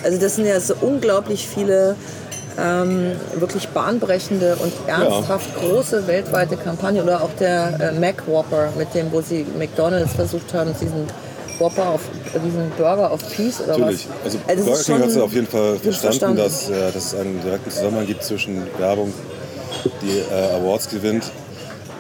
Also 0.05 0.21
das 0.21 0.37
sind 0.37 0.47
ja 0.47 0.61
so 0.61 0.75
unglaublich 0.81 1.49
viele 1.49 1.97
ähm, 2.61 3.17
wirklich 3.35 3.67
bahnbrechende 3.71 4.55
und 4.63 4.73
ernsthaft 4.87 5.51
große 5.57 6.07
weltweite 6.07 6.57
Kampagnen. 6.57 7.03
Oder 7.03 7.21
auch 7.21 7.35
der 7.41 7.77
äh, 7.81 7.99
Mac 7.99 8.23
Whopper, 8.29 8.69
mit 8.79 8.95
dem, 8.95 9.11
wo 9.11 9.21
sie 9.21 9.45
McDonalds 9.59 10.13
versucht 10.13 10.55
haben, 10.55 10.73
diesen 10.81 11.09
Whopper 11.59 11.89
auf 11.91 12.03
diesen 12.45 12.71
Burger 12.77 13.11
auf 13.11 13.21
Peace 13.35 13.61
oder 13.61 13.79
Natürlich. 13.79 14.07
was. 14.25 14.25
Also, 14.25 14.39
es 14.47 14.65
Burger 14.65 14.85
King 14.85 14.99
hat 15.03 15.11
es 15.11 15.17
auf 15.17 15.33
jeden 15.33 15.47
Fall 15.47 15.79
verstanden, 15.79 16.37
dass, 16.37 16.69
äh, 16.69 16.93
dass 16.93 17.13
es 17.13 17.15
einen 17.15 17.41
direkten 17.43 17.71
Zusammenhang 17.71 18.07
gibt 18.07 18.23
zwischen 18.23 18.63
Werbung, 18.79 19.13
die 20.03 20.19
äh, 20.19 20.55
Awards 20.55 20.89
gewinnt, 20.89 21.25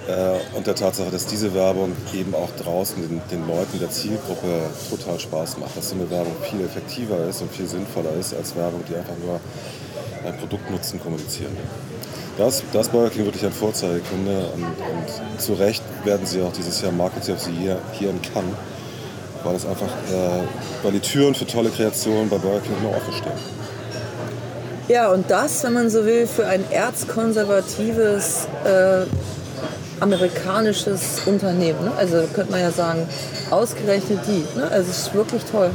äh, 0.09 0.57
und 0.57 0.67
der 0.67 0.75
Tatsache, 0.75 1.11
dass 1.11 1.27
diese 1.27 1.53
Werbung 1.55 1.93
eben 2.15 2.35
auch 2.35 2.49
draußen 2.63 2.97
den, 2.97 3.21
den 3.31 3.47
Leuten 3.47 3.79
der 3.79 3.91
Zielgruppe 3.91 4.63
total 4.89 5.19
Spaß 5.21 5.59
macht. 5.59 5.77
Dass 5.77 5.91
so 5.91 5.97
eine 5.97 6.11
Werbung 6.11 6.35
viel 6.51 6.65
effektiver 6.65 7.27
ist 7.29 7.43
und 7.43 7.53
viel 7.53 7.69
sinnvoller 7.69 8.13
ist 8.19 8.35
als 8.35 8.57
Werbung, 8.57 8.83
die 8.89 8.97
einfach 8.97 9.17
nur 9.23 9.39
ein 10.27 10.37
Produktnutzen 10.39 11.01
kommunizieren. 11.01 11.55
Das, 12.39 12.63
das 12.73 12.89
Burger 12.89 13.11
King 13.11 13.25
wirklich 13.25 13.45
ein 13.45 13.53
Vorzeigekunde 13.53 14.51
und, 14.55 14.63
und 14.63 15.41
zu 15.41 15.55
Recht 15.55 15.83
werden 16.05 16.25
sie 16.25 16.41
auch 16.41 16.53
dieses 16.53 16.81
Jahr 16.81 16.93
Marketing 16.93 17.35
of 17.35 17.41
the 17.43 17.51
Year 17.51 17.79
hier 17.93 18.11
in 18.11 18.23
Cannes, 18.23 18.55
weil 19.45 19.57
es 19.57 19.67
einfach, 19.67 19.87
äh, 19.87 20.43
weil 20.83 20.93
die 20.93 21.01
Türen 21.01 21.35
für 21.35 21.47
tolle 21.47 21.71
Kreationen 21.71 22.29
bei 22.29 22.39
Burger 22.39 22.61
King 22.61 22.77
immer 22.81 22.97
offen 22.97 23.13
stehen. 23.13 23.33
Ja, 24.89 25.11
und 25.11 25.31
das, 25.31 25.65
wenn 25.65 25.75
man 25.75 25.91
so 25.91 26.07
will, 26.07 26.27
für 26.27 26.47
ein 26.47 26.65
erzkonservatives 26.71 28.49
äh, 28.65 29.05
amerikanisches 30.01 31.27
Unternehmen. 31.27 31.85
Ne? 31.85 31.93
Also 31.97 32.23
könnte 32.33 32.53
man 32.53 32.61
ja 32.61 32.71
sagen, 32.71 33.07
ausgerechnet 33.51 34.21
die. 34.27 34.59
Ne? 34.59 34.67
Also 34.71 34.91
es 34.91 34.99
ist 35.01 35.15
wirklich 35.15 35.45
toll. 35.45 35.71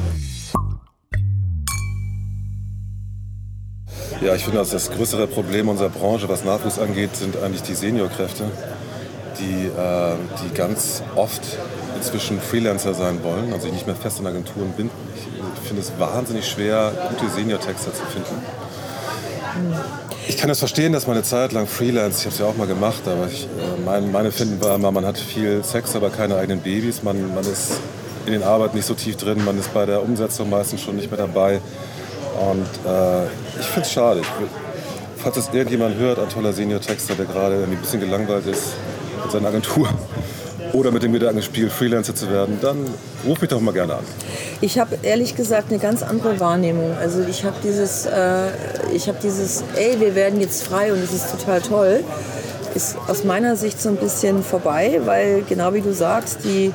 Ja, 4.22 4.34
ich 4.36 4.44
finde, 4.44 4.60
dass 4.60 4.70
das 4.70 4.90
größere 4.90 5.28
Problem 5.28 5.68
unserer 5.68 5.90
Branche, 5.90 6.30
was 6.30 6.46
Nachwuchs 6.46 6.80
angeht, 6.80 7.16
sind 7.16 7.36
eigentlich 7.38 7.62
die 7.62 7.76
Seniorkräfte, 7.76 8.46
die, 9.38 9.66
äh, 9.66 10.16
die 10.42 10.54
ganz 10.56 11.04
oft 11.16 11.42
inzwischen 11.96 12.40
Freelancer 12.42 12.94
sein 12.94 13.24
wollen, 13.24 13.54
also 13.54 13.68
die 13.68 13.74
nicht 13.74 13.88
mehr 13.88 13.96
fest 13.96 14.20
in 14.20 14.28
Agenturen 14.28 14.72
binden. 14.76 14.96
Ich 15.62 15.68
finde 15.68 15.82
es 15.82 15.92
wahnsinnig 15.98 16.48
schwer, 16.48 16.92
gute 17.10 17.32
Senior-Texter 17.32 17.94
zu 17.94 18.04
finden. 18.06 18.42
Ich 20.28 20.38
kann 20.38 20.48
das 20.50 20.60
verstehen, 20.60 20.94
dass 20.94 21.06
man 21.06 21.16
eine 21.18 21.24
Zeit 21.24 21.52
lang 21.52 21.68
Freelance, 21.68 22.20
ich 22.20 22.26
habe 22.26 22.34
es 22.34 22.40
ja 22.40 22.46
auch 22.46 22.56
mal 22.58 22.68
gemacht, 22.68 23.02
aber 23.06 23.28
ich, 23.28 23.44
äh, 23.44 23.48
mein, 23.86 24.12
meine 24.12 24.32
Finden 24.32 24.62
war 24.62 24.76
immer, 24.76 24.92
man 24.92 25.06
hat 25.06 25.18
viel 25.18 25.64
Sex, 25.64 25.96
aber 25.96 26.10
keine 26.10 26.38
eigenen 26.38 26.62
Babys. 26.62 27.04
Man, 27.04 27.34
man 27.36 27.44
ist 27.44 27.74
in 28.26 28.32
den 28.32 28.44
Arbeiten 28.44 28.78
nicht 28.78 28.86
so 28.86 28.94
tief 28.94 29.18
drin, 29.18 29.44
man 29.44 29.60
ist 29.60 29.74
bei 29.74 29.86
der 29.86 30.02
Umsetzung 30.02 30.50
meistens 30.50 30.82
schon 30.82 30.96
nicht 30.96 31.12
mehr 31.12 31.18
dabei. 31.20 31.60
Und 32.40 32.66
äh, 32.90 33.26
ich 33.60 33.66
finde 33.68 33.82
es 33.82 33.92
schade. 33.92 34.22
Ich, 34.22 34.40
will- 34.40 34.48
falls 35.18 35.36
das 35.36 35.50
irgendjemand 35.54 35.98
hört, 35.98 36.20
ein 36.20 36.30
toller 36.30 36.54
Senior-Texter, 36.54 37.16
der 37.16 37.26
gerade 37.26 37.56
ein 37.70 37.78
bisschen 37.78 38.00
gelangweilt 38.00 38.46
ist 38.48 38.74
mit 39.24 39.32
seiner 39.32 39.50
Agentur 39.50 39.88
oder 40.74 40.92
mit 40.92 41.04
dem 41.04 41.14
Gedanken 41.14 41.42
spielt, 41.42 41.72
Freelancer 41.72 42.16
zu 42.16 42.30
werden, 42.30 42.58
dann 42.62 42.78
ruf 43.26 43.40
mich 43.40 43.50
doch 43.50 43.62
mal 43.62 43.74
gerne 43.74 43.96
an. 43.96 44.04
Ich 44.60 44.80
habe 44.80 44.98
ehrlich 45.04 45.36
gesagt 45.36 45.72
eine 45.72 45.80
ganz 45.80 46.04
andere 46.04 46.40
Wahrnehmung. 46.40 46.98
Also 47.00 47.22
ich 47.22 47.46
habe 47.46 47.56
dieses, 47.64 48.06
äh, 48.06 48.50
ich 48.94 49.08
habe 49.08 49.18
dieses, 49.22 49.64
ey, 49.76 50.00
wir 50.00 50.16
werden 50.16 50.42
jetzt 50.42 50.64
frei 50.64 50.92
und 50.92 51.00
es 51.00 51.14
ist 51.14 51.32
total 51.32 51.62
toll, 51.62 52.04
ist 52.76 52.98
aus 53.08 53.24
meiner 53.24 53.56
Sicht 53.56 53.80
so 53.80 53.90
ein 53.90 53.98
bisschen 53.98 54.44
vorbei, 54.44 55.00
weil 55.06 55.44
genau 55.48 55.74
wie 55.74 55.82
du 55.82 55.94
sagst, 55.94 56.40
die 56.44 56.74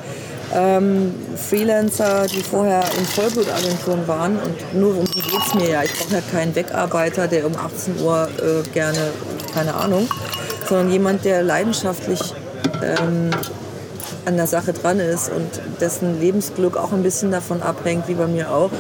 ähm, 0.55 1.15
Freelancer, 1.37 2.27
die 2.27 2.41
vorher 2.41 2.85
in 2.99 3.05
Vollblutagenturen 3.05 4.07
waren. 4.07 4.39
Und 4.39 4.81
nur 4.81 4.97
um 4.97 5.05
die 5.07 5.21
geht 5.21 5.41
es 5.47 5.55
mir 5.55 5.71
ja. 5.71 5.83
Ich 5.83 5.93
brauche 5.93 6.15
ja 6.15 6.21
keinen 6.33 6.55
Wegarbeiter, 6.55 7.27
der 7.27 7.47
um 7.47 7.57
18 7.57 8.01
Uhr 8.01 8.29
äh, 8.39 8.69
gerne, 8.71 9.11
keine 9.53 9.75
Ahnung, 9.75 10.09
sondern 10.69 10.91
jemand, 10.91 11.25
der 11.25 11.43
leidenschaftlich 11.43 12.21
ähm, 12.83 13.31
an 14.29 14.37
der 14.37 14.47
Sache 14.47 14.75
dran 14.75 15.01
ist 15.01 15.31
und 15.31 15.81
dessen 15.81 16.21
Lebensglück 16.21 16.77
auch 16.77 16.93
ein 16.93 17.03
bisschen 17.03 17.31
davon 17.31 17.63
abhängt, 17.63 18.09
wie 18.09 18.15
bei 18.15 18.27
mir 18.27 18.53
auch, 18.53 18.71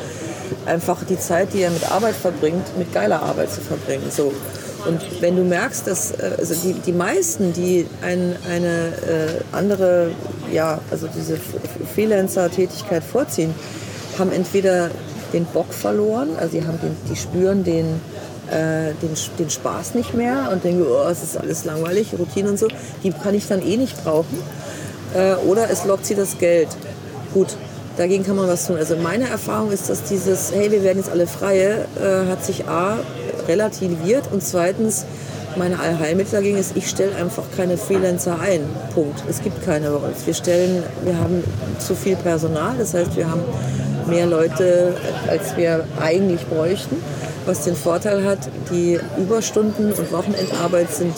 einfach 0.66 1.04
die 1.04 1.18
Zeit, 1.18 1.54
die 1.54 1.62
er 1.62 1.70
mit 1.70 1.90
Arbeit 1.90 2.14
verbringt, 2.14 2.76
mit 2.76 2.92
geiler 2.92 3.22
Arbeit 3.22 3.50
zu 3.50 3.62
verbringen. 3.62 4.10
So. 4.10 4.32
Und 4.86 5.00
wenn 5.22 5.36
du 5.36 5.44
merkst, 5.44 5.86
dass 5.86 6.12
äh, 6.12 6.32
also 6.38 6.54
die, 6.54 6.74
die 6.74 6.92
meisten, 6.92 7.54
die 7.54 7.86
ein, 8.02 8.36
eine 8.50 8.88
äh, 8.88 9.40
andere, 9.52 10.10
ja, 10.52 10.80
also 10.90 11.08
diese 11.16 11.38
Freelancer-Tätigkeit 11.94 13.02
vorziehen, 13.02 13.54
haben 14.18 14.30
entweder 14.30 14.90
den 15.32 15.46
Bock 15.46 15.72
verloren, 15.72 16.30
also 16.38 16.52
sie 16.52 16.66
haben 16.66 16.78
den, 16.80 16.94
die 17.10 17.16
spüren 17.16 17.64
den, 17.64 17.86
äh, 18.50 18.92
den, 19.02 19.14
den 19.38 19.50
Spaß 19.50 19.94
nicht 19.94 20.12
mehr 20.12 20.50
und 20.52 20.62
denken, 20.62 20.84
oh, 20.88 21.08
es 21.08 21.22
ist 21.22 21.38
alles 21.38 21.64
langweilig, 21.64 22.08
Routine 22.18 22.50
und 22.50 22.58
so, 22.58 22.68
die 23.02 23.12
kann 23.12 23.34
ich 23.34 23.46
dann 23.48 23.62
eh 23.62 23.78
nicht 23.78 24.02
brauchen. 24.04 24.42
Äh, 25.14 25.34
oder 25.46 25.70
es 25.70 25.84
lockt 25.84 26.06
sie 26.06 26.14
das 26.14 26.38
Geld. 26.38 26.68
Gut, 27.34 27.56
dagegen 27.96 28.24
kann 28.24 28.36
man 28.36 28.48
was 28.48 28.66
tun. 28.66 28.76
Also 28.76 28.96
meine 28.96 29.28
Erfahrung 29.28 29.70
ist, 29.72 29.88
dass 29.88 30.04
dieses, 30.04 30.52
hey, 30.52 30.70
wir 30.70 30.82
werden 30.82 30.98
jetzt 30.98 31.10
alle 31.10 31.26
Freie, 31.26 31.86
äh, 32.00 32.30
hat 32.30 32.44
sich 32.44 32.66
A, 32.66 32.98
relativiert 33.46 34.24
und 34.32 34.42
zweitens, 34.42 35.04
meine 35.56 35.80
Allheilmittel 35.80 36.32
dagegen 36.32 36.58
ist, 36.58 36.76
ich 36.76 36.88
stelle 36.88 37.16
einfach 37.16 37.42
keine 37.56 37.76
Freelancer 37.76 38.38
ein. 38.40 38.60
Punkt. 38.94 39.22
Es 39.28 39.42
gibt 39.42 39.64
keine 39.64 39.90
bei 39.90 40.08
uns. 40.08 40.26
Wir 40.26 40.34
stellen, 40.34 40.84
wir 41.02 41.18
haben 41.18 41.42
zu 41.78 41.94
viel 41.94 42.16
Personal, 42.16 42.74
das 42.78 42.94
heißt, 42.94 43.16
wir 43.16 43.28
haben 43.30 43.42
mehr 44.06 44.26
Leute, 44.26 44.94
als 45.26 45.56
wir 45.56 45.84
eigentlich 46.00 46.46
bräuchten, 46.46 46.96
was 47.46 47.64
den 47.64 47.76
Vorteil 47.76 48.24
hat, 48.24 48.38
die 48.70 49.00
Überstunden 49.18 49.92
und 49.92 50.12
Wochenendarbeit 50.12 50.92
sind 50.92 51.14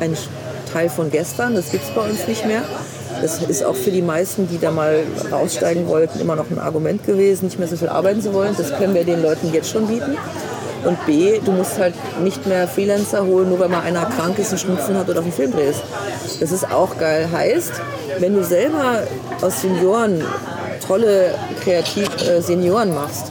ein 0.00 0.16
Teil 0.74 0.88
von 0.88 1.08
gestern, 1.08 1.54
das 1.54 1.70
gibt 1.70 1.84
es 1.84 1.90
bei 1.90 2.00
uns 2.00 2.26
nicht 2.26 2.44
mehr. 2.46 2.62
Das 3.22 3.40
ist 3.40 3.64
auch 3.64 3.76
für 3.76 3.92
die 3.92 4.02
meisten, 4.02 4.48
die 4.48 4.58
da 4.58 4.72
mal 4.72 5.04
raussteigen 5.30 5.86
wollten, 5.86 6.20
immer 6.20 6.34
noch 6.34 6.50
ein 6.50 6.58
Argument 6.58 7.06
gewesen, 7.06 7.44
nicht 7.44 7.60
mehr 7.60 7.68
so 7.68 7.76
viel 7.76 7.88
arbeiten 7.88 8.20
zu 8.20 8.34
wollen. 8.34 8.56
Das 8.58 8.76
können 8.76 8.92
wir 8.92 9.04
den 9.04 9.22
Leuten 9.22 9.52
jetzt 9.52 9.70
schon 9.70 9.86
bieten. 9.86 10.16
Und 10.84 11.06
B, 11.06 11.38
du 11.38 11.52
musst 11.52 11.78
halt 11.78 11.94
nicht 12.22 12.44
mehr 12.46 12.66
Freelancer 12.66 13.24
holen, 13.24 13.50
nur 13.50 13.60
weil 13.60 13.68
mal 13.68 13.82
einer 13.82 14.04
krank 14.06 14.36
ist, 14.38 14.50
einen 14.50 14.58
Schnupfen 14.58 14.98
hat 14.98 15.08
oder 15.08 15.20
auf 15.20 15.24
einen 15.24 15.32
Film 15.32 15.52
drehst. 15.52 15.82
Das 16.40 16.50
ist 16.50 16.70
auch 16.70 16.98
geil. 16.98 17.28
Heißt, 17.32 17.72
wenn 18.18 18.34
du 18.34 18.42
selber 18.42 19.04
aus 19.40 19.62
Senioren 19.62 20.22
tolle 20.86 21.34
kreativ 21.62 22.08
äh, 22.28 22.40
Senioren 22.42 22.92
machst, 22.92 23.30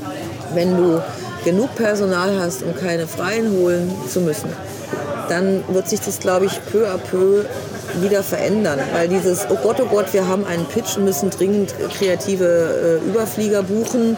wenn 0.53 0.77
du 0.77 1.01
genug 1.43 1.75
Personal 1.75 2.39
hast, 2.39 2.63
um 2.63 2.73
keine 2.73 3.05
Freien 3.05 3.51
holen 3.51 3.91
zu 4.07 4.21
müssen, 4.21 4.50
dann 5.29 5.63
wird 5.69 5.87
sich 5.89 6.01
das, 6.01 6.19
glaube 6.19 6.45
ich, 6.45 6.59
peu 6.71 6.87
à 6.87 6.97
peu 6.97 7.45
wieder 8.01 8.23
verändern. 8.23 8.79
Weil 8.93 9.07
dieses, 9.07 9.45
oh 9.49 9.57
Gott, 9.61 9.77
oh 9.81 9.85
Gott, 9.85 10.13
wir 10.13 10.27
haben 10.27 10.45
einen 10.45 10.65
Pitch 10.65 10.97
und 10.97 11.05
müssen 11.05 11.29
dringend 11.29 11.73
kreative 11.97 12.99
äh, 13.03 13.09
Überflieger 13.09 13.63
buchen, 13.63 14.17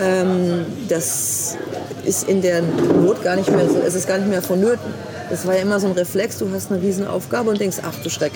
ähm, 0.00 0.66
das 0.88 1.56
ist 2.04 2.28
in 2.28 2.42
der 2.42 2.62
Not 2.62 3.22
gar 3.22 3.36
nicht 3.36 3.50
mehr 3.50 3.68
so, 3.68 3.78
es 3.86 3.94
ist 3.94 4.08
gar 4.08 4.18
nicht 4.18 4.28
mehr 4.28 4.42
vonnöten. 4.42 4.92
Das 5.30 5.46
war 5.46 5.54
ja 5.54 5.62
immer 5.62 5.80
so 5.80 5.86
ein 5.86 5.92
Reflex, 5.92 6.38
du 6.38 6.50
hast 6.52 6.70
eine 6.70 6.82
Riesenaufgabe 6.82 7.50
und 7.50 7.60
denkst, 7.60 7.78
ach 7.82 7.94
du 8.02 8.10
Schreck, 8.10 8.32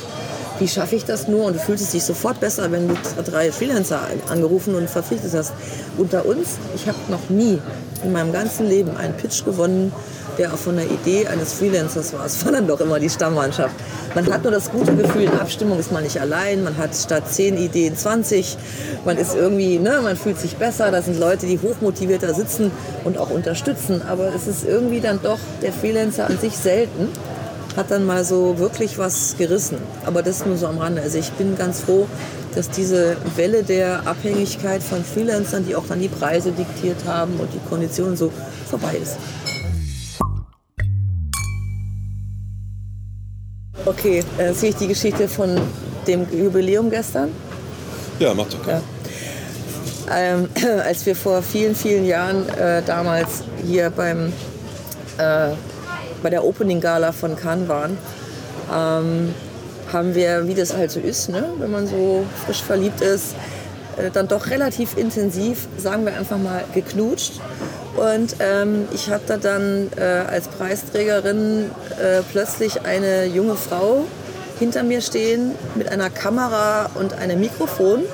wie 0.59 0.69
schaffe 0.69 0.97
ich 0.97 1.05
das 1.05 1.29
nur? 1.29 1.45
Und 1.45 1.57
du 1.57 1.61
fühlst 1.61 1.93
dich 1.93 2.03
sofort 2.03 2.41
besser, 2.41 2.71
wenn 2.73 2.89
du 2.89 2.95
drei 3.25 3.53
Freelancer 3.53 4.01
angerufen 4.29 4.75
und 4.75 4.89
verpflichtet 4.89 5.33
hast. 5.35 5.53
Unter 5.97 6.27
uns, 6.27 6.57
ich 6.75 6.89
habe 6.89 6.99
noch 7.09 7.29
nie 7.29 7.61
in 8.03 8.13
meinem 8.13 8.33
ganzen 8.33 8.69
Leben 8.69 8.97
einen 8.97 9.15
Pitch 9.15 9.45
gewonnen, 9.45 9.93
der 10.39 10.53
auch 10.53 10.59
von 10.59 10.77
der 10.77 10.87
Idee 10.87 11.27
eines 11.27 11.53
Freelancers 11.53 12.13
war. 12.13 12.25
Es 12.25 12.45
war 12.45 12.53
dann 12.53 12.67
doch 12.67 12.81
immer 12.81 13.01
die 13.01 13.11
Stammmannschaft. 13.11 13.75
Man 14.15 14.33
hat 14.33 14.43
nur 14.45 14.53
das 14.53 14.71
gute 14.71 14.95
Gefühl, 14.95 15.23
in 15.23 15.33
Abstimmung 15.33 15.79
ist 15.79 15.93
man 15.93 16.05
nicht 16.05 16.21
allein. 16.21 16.63
Man 16.63 16.77
hat 16.77 16.95
statt 16.95 17.25
10 17.29 17.59
Ideen 17.59 17.97
20. 17.97 18.57
Man 19.05 19.17
ist 19.17 19.35
irgendwie, 19.35 19.79
ne, 19.79 20.01
man 20.03 20.17
fühlt 20.17 20.39
sich 20.39 20.57
besser. 20.57 20.91
Da 20.91 21.03
sind 21.03 21.19
Leute, 21.19 21.47
die 21.47 21.59
hochmotiviert 21.59 22.23
da 22.23 22.33
sitzen 22.33 22.71
und 23.05 23.19
auch 23.19 23.31
unterstützen. 23.31 24.03
Aber 24.09 24.33
es 24.35 24.47
ist 24.47 24.65
irgendwie 24.65 25.01
dann 25.01 25.21
doch 25.23 25.39
der 25.63 25.73
Freelancer 25.73 26.27
an 26.27 26.39
sich 26.39 26.57
selten 26.57 27.09
hat 27.79 27.93
dann 27.93 28.05
mal 28.05 28.25
so 28.25 28.59
wirklich 28.59 28.99
was 28.99 29.37
gerissen. 29.39 29.79
Aber 30.05 30.23
das 30.23 30.45
nur 30.45 30.57
so 30.57 30.67
am 30.67 30.79
Rande. 30.79 31.01
Also 31.01 31.19
ich 31.19 31.31
bin 31.33 31.57
ganz 31.57 31.81
froh, 31.81 32.09
dass 32.55 32.69
diese 32.69 33.17
Welle 33.37 33.63
der 33.63 34.05
Abhängigkeit 34.05 34.83
von 34.83 35.05
Freelancern, 35.05 35.65
die 35.65 35.77
auch 35.77 35.87
dann 35.89 36.01
die 36.01 36.09
Preise 36.09 36.51
diktiert 36.51 37.05
haben 37.07 37.39
und 37.39 37.49
die 37.55 37.61
Konditionen 37.69 38.17
so 38.17 38.33
vorbei 38.69 38.97
ist. 39.01 39.17
Okay, 43.87 44.25
äh, 44.39 44.53
sehe 44.53 44.71
ich 44.71 44.77
die 44.77 44.89
Geschichte 44.89 45.29
von 45.29 45.57
dem 46.07 46.27
Jubiläum 46.33 46.91
gestern? 46.91 47.31
Ja, 48.19 48.35
macht 48.35 48.55
doch 48.55 48.67
ja. 48.67 48.83
Ähm, 50.13 50.49
als 50.85 51.07
wir 51.07 51.15
vor 51.15 51.43
vielen, 51.43 51.77
vielen 51.77 52.05
Jahren 52.05 52.49
äh, 52.49 52.83
damals 52.85 53.45
hier 53.65 53.91
beim, 53.91 54.33
äh, 55.19 55.51
bei 56.23 56.31
der 56.31 56.45
Opening 56.45 56.81
Gala 56.81 57.13
von 57.13 57.37
Cannes 57.37 57.69
waren, 57.69 57.99
ähm, 58.73 59.35
haben 59.93 60.15
wir, 60.15 60.47
wie 60.47 60.55
das 60.55 60.77
halt 60.77 60.91
so 60.91 61.01
ist, 61.01 61.29
ne? 61.29 61.45
wenn 61.59 61.71
man 61.71 61.87
so 61.87 62.25
frisch 62.45 62.63
verliebt 62.63 63.01
ist, 63.01 63.35
äh, 63.97 64.11
dann 64.11 64.29
doch 64.29 64.51
relativ 64.51 64.97
intensiv, 64.97 65.67
sagen 65.79 66.05
wir 66.05 66.17
einfach 66.17 66.39
mal, 66.39 66.65
geknutscht. 66.75 67.41
Und 67.97 68.37
ähm, 68.39 68.87
ich 68.93 69.11
hatte 69.11 69.39
dann 69.39 69.91
äh, 69.97 70.03
als 70.03 70.47
Preisträgerin 70.49 71.71
äh, 72.01 72.23
plötzlich 72.31 72.83
eine 72.83 73.25
junge 73.25 73.57
Frau 73.57 74.05
hinter 74.59 74.83
mir 74.83 75.01
stehen 75.01 75.53
mit 75.75 75.89
einer 75.89 76.11
Kamera 76.11 76.91
und 76.95 77.15
einem 77.15 77.41
Mikrofon. 77.41 78.05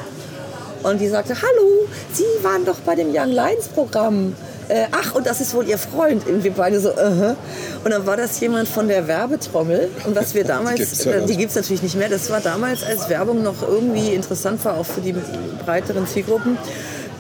Und 0.83 1.01
die 1.01 1.09
sagte, 1.09 1.35
hallo, 1.35 1.89
Sie 2.13 2.25
waren 2.43 2.65
doch 2.65 2.79
bei 2.81 2.95
dem 2.95 3.09
Young 3.09 3.31
Lions 3.31 3.69
Programm 3.69 4.35
äh, 4.69 4.87
ach, 4.93 5.15
und 5.15 5.27
das 5.27 5.41
ist 5.41 5.55
wohl 5.55 5.67
Ihr 5.67 5.79
Freund. 5.79 6.27
Und 6.27 6.45
wir 6.45 6.53
beide 6.53 6.81
so, 6.81 6.91
uh 6.91 6.97
-huh. 6.97 7.37
Und 7.85 7.91
dann 7.91 8.07
war 8.07 8.17
das 8.17 8.39
jemand 8.41 8.69
von 8.69 8.89
der 8.89 9.07
Werbetrommel. 9.07 9.91
Und 10.07 10.17
was 10.17 10.35
wir 10.35 10.45
damals, 10.45 10.99
die 11.01 11.37
gibt 11.37 11.51
es 11.51 11.55
ja 11.55 11.61
natürlich 11.61 11.83
nicht 11.83 11.97
mehr, 11.97 12.09
das 12.09 12.31
war 12.31 12.41
damals, 12.41 12.83
als 12.85 13.09
Werbung 13.09 13.43
noch 13.43 13.63
irgendwie 13.63 14.15
interessant 14.15 14.65
war, 14.65 14.79
auch 14.79 14.87
für 14.87 15.01
die 15.01 15.15
breiteren 15.65 16.07
Zielgruppen. 16.07 16.59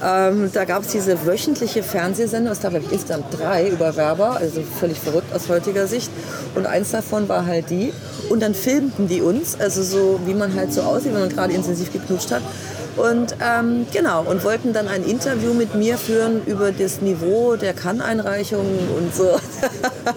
Ähm, 0.03 0.51
da 0.53 0.65
gab 0.65 0.83
es 0.83 0.89
diese 0.89 1.25
wöchentliche 1.25 1.83
Fernsehsendung, 1.83 2.53
es 2.53 2.61
gab 2.61 2.75
insgesamt 2.75 3.27
drei 3.39 3.69
über 3.69 3.97
Werber, 3.97 4.37
also 4.37 4.63
völlig 4.63 4.99
verrückt 4.99 5.33
aus 5.35 5.49
heutiger 5.49 5.87
Sicht. 5.87 6.11
Und 6.55 6.67
eins 6.67 6.91
davon 6.91 7.29
war 7.29 7.47
halt 7.47 7.71
die. 7.71 7.93
Und 8.29 8.43
dann 8.43 8.55
filmten 8.55 9.09
die 9.09 9.23
uns, 9.23 9.59
also 9.59 9.83
so 9.83 10.21
wie 10.27 10.35
man 10.35 10.55
halt 10.55 10.73
so 10.73 10.83
aussieht, 10.83 11.15
wenn 11.15 11.21
man 11.21 11.29
gerade 11.31 11.53
intensiv 11.53 11.93
geknutscht 11.93 12.31
hat. 12.33 12.43
Und 12.97 13.37
ähm, 13.43 13.87
genau, 13.93 14.23
und 14.23 14.45
wollten 14.45 14.73
dann 14.73 14.89
ein 14.89 15.05
Interview 15.05 15.53
mit 15.53 15.75
mir 15.75 15.99
führen 15.99 16.43
über 16.47 16.71
das 16.73 17.01
Niveau 17.01 17.57
der 17.57 17.75
Kann-Einreichungen 17.75 18.89
und 18.97 19.15
so. 19.15 19.37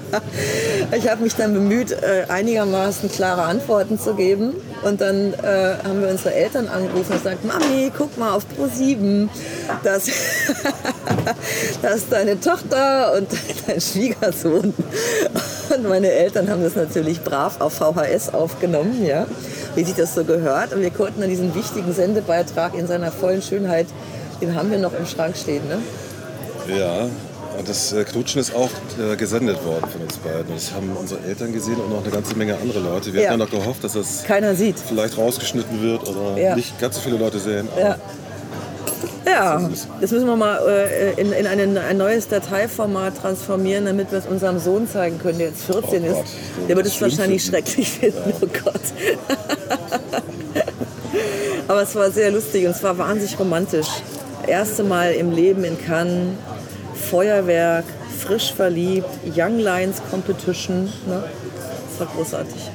ich 0.95 1.09
habe 1.09 1.23
mich 1.23 1.35
dann 1.35 1.53
bemüht, 1.53 1.91
äh, 1.91 2.25
einigermaßen 2.29 3.11
klare 3.11 3.43
Antworten 3.43 3.99
zu 3.99 4.13
geben. 4.13 4.53
Und 4.83 5.01
dann 5.01 5.33
äh, 5.33 5.75
haben 5.83 6.01
wir 6.01 6.09
unsere 6.09 6.33
Eltern 6.35 6.67
angerufen 6.67 7.13
und 7.13 7.23
gesagt, 7.23 7.43
Mami, 7.43 7.91
guck 7.97 8.15
mal 8.17 8.33
auf 8.33 8.45
Pro7, 8.57 9.27
dass, 9.83 10.05
dass 11.81 12.09
deine 12.09 12.39
Tochter 12.39 13.13
und 13.17 13.27
dein 13.67 13.81
Schwiegersohn 13.81 14.73
und 15.75 15.89
meine 15.89 16.11
Eltern 16.11 16.49
haben 16.49 16.63
das 16.63 16.75
natürlich 16.75 17.21
brav 17.21 17.59
auf 17.59 17.73
VHS 17.73 18.33
aufgenommen, 18.33 19.05
ja 19.05 19.25
wie 19.77 19.83
sich 19.83 19.95
das 19.95 20.15
so 20.15 20.23
gehört. 20.23 20.73
Und 20.73 20.81
wir 20.81 20.89
konnten 20.89 21.21
dann 21.21 21.29
diesen 21.29 21.53
wichtigen 21.53 21.93
Sendebeitrag 21.93 22.73
in 22.73 22.87
seiner 22.87 23.11
vollen 23.11 23.41
Schönheit, 23.41 23.85
den 24.41 24.55
haben 24.55 24.71
wir 24.71 24.79
noch 24.79 24.93
im 24.93 25.05
Schrank 25.05 25.37
stehen. 25.37 25.61
Ne? 25.67 25.77
Ja, 26.77 27.07
und 27.57 27.69
das 27.69 27.93
äh, 27.93 28.03
Knutschen 28.03 28.41
ist 28.41 28.53
auch 28.55 28.69
äh, 28.99 29.15
gesendet 29.15 29.63
worden 29.63 29.85
von 29.89 30.01
uns 30.01 30.17
beiden. 30.17 30.53
Das 30.53 30.73
haben 30.73 30.91
unsere 30.95 31.23
Eltern 31.23 31.53
gesehen 31.53 31.75
und 31.75 31.91
noch 31.91 32.03
eine 32.03 32.11
ganze 32.11 32.35
Menge 32.35 32.57
andere 32.57 32.79
Leute. 32.79 33.13
Wir 33.13 33.21
ja. 33.21 33.29
hatten 33.29 33.39
ja 33.39 33.45
noch 33.45 33.51
gehofft, 33.51 33.83
dass 33.83 33.93
das 33.93 34.23
Keiner 34.23 34.55
sieht. 34.55 34.79
vielleicht 34.79 35.17
rausgeschnitten 35.17 35.81
wird 35.81 36.07
oder 36.07 36.37
ja. 36.37 36.55
nicht 36.55 36.79
ganz 36.79 36.95
so 36.95 37.01
viele 37.01 37.17
Leute 37.17 37.39
sehen. 37.39 37.67
Ja. 37.79 37.97
Ja, 39.27 39.69
das 39.99 40.11
müssen 40.11 40.27
wir 40.27 40.35
mal 40.35 40.59
äh, 40.67 41.19
in, 41.19 41.31
in 41.31 41.47
ein, 41.47 41.77
ein, 41.77 41.97
neues 41.97 42.27
Dateiformat 42.27 43.17
transformieren, 43.17 43.85
damit 43.85 44.11
wir 44.11 44.19
es 44.19 44.25
unserem 44.25 44.59
Sohn 44.59 44.87
zeigen 44.87 45.19
können, 45.19 45.39
der 45.39 45.47
jetzt 45.47 45.65
14 45.65 46.03
oh 46.03 46.05
ist. 46.05 46.23
Der 46.67 46.75
wird 46.75 46.87
es 46.87 47.01
wahrscheinlich 47.01 47.43
finden. 47.43 47.67
schrecklich 47.67 47.89
finden. 47.89 48.33
Oh 48.41 48.47
Gott. 48.63 48.81
Aber 51.67 51.81
es 51.81 51.95
war 51.95 52.09
sehr 52.11 52.31
lustig 52.31 52.65
und 52.65 52.71
es 52.71 52.83
war 52.83 52.97
wahnsinnig 52.97 53.37
romantisch. 53.37 53.87
Erste 54.45 54.83
Mal 54.83 55.11
im 55.13 55.31
Leben 55.31 55.65
in 55.65 55.77
Cannes, 55.77 56.37
Feuerwerk, 57.09 57.83
frisch 58.19 58.53
verliebt, 58.53 59.09
Young 59.35 59.59
Lions 59.59 60.01
Competition. 60.09 60.85
Ne? 61.05 61.23
Das 61.89 61.99
war 61.99 62.07
großartig. 62.15 62.71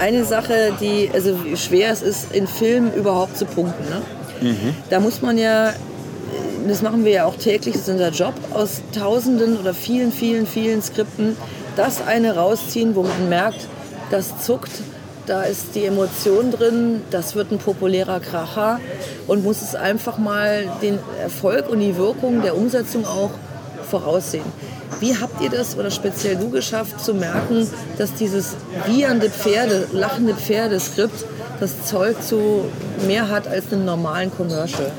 Eine 0.00 0.24
Sache, 0.24 0.72
die, 0.80 1.10
also 1.12 1.44
wie 1.44 1.56
schwer 1.56 1.92
es 1.92 2.02
ist, 2.02 2.32
in 2.32 2.46
Film 2.46 2.90
überhaupt 2.92 3.36
zu 3.36 3.44
punkten. 3.44 3.84
Ne? 3.88 4.02
Da 4.88 5.00
muss 5.00 5.20
man 5.20 5.36
ja, 5.38 5.74
das 6.66 6.82
machen 6.82 7.04
wir 7.04 7.12
ja 7.12 7.24
auch 7.26 7.36
täglich, 7.36 7.74
das 7.74 7.82
ist 7.82 7.88
unser 7.90 8.10
Job, 8.10 8.34
aus 8.52 8.80
tausenden 8.98 9.58
oder 9.58 9.74
vielen, 9.74 10.10
vielen, 10.12 10.46
vielen 10.46 10.82
Skripten 10.82 11.36
das 11.76 12.02
eine 12.06 12.36
rausziehen, 12.36 12.94
wo 12.94 13.02
man 13.02 13.28
merkt, 13.28 13.68
das 14.10 14.44
zuckt, 14.44 14.70
da 15.26 15.42
ist 15.42 15.74
die 15.74 15.84
Emotion 15.84 16.50
drin, 16.50 17.02
das 17.10 17.34
wird 17.34 17.52
ein 17.52 17.58
populärer 17.58 18.20
Kracher 18.20 18.80
und 19.26 19.44
muss 19.44 19.62
es 19.62 19.74
einfach 19.74 20.18
mal 20.18 20.64
den 20.82 20.98
Erfolg 21.22 21.68
und 21.68 21.80
die 21.80 21.96
Wirkung 21.96 22.42
der 22.42 22.56
Umsetzung 22.56 23.06
auch 23.06 23.30
voraussehen. 23.88 24.44
Wie 24.98 25.16
habt 25.16 25.40
ihr 25.40 25.50
das 25.50 25.76
oder 25.76 25.90
speziell 25.90 26.36
du 26.36 26.50
geschafft 26.50 27.02
zu 27.02 27.14
merken, 27.14 27.66
dass 27.96 28.14
dieses 28.14 28.56
wiehernde 28.86 29.30
Pferde, 29.30 29.86
lachende 29.92 30.34
Pferdeskript 30.34 31.24
das 31.60 31.86
Zeug 31.86 32.16
zu 32.22 32.64
mehr 33.06 33.28
hat 33.28 33.46
als 33.46 33.72
einen 33.72 33.84
normalen 33.84 34.30
Commercial? 34.34 34.90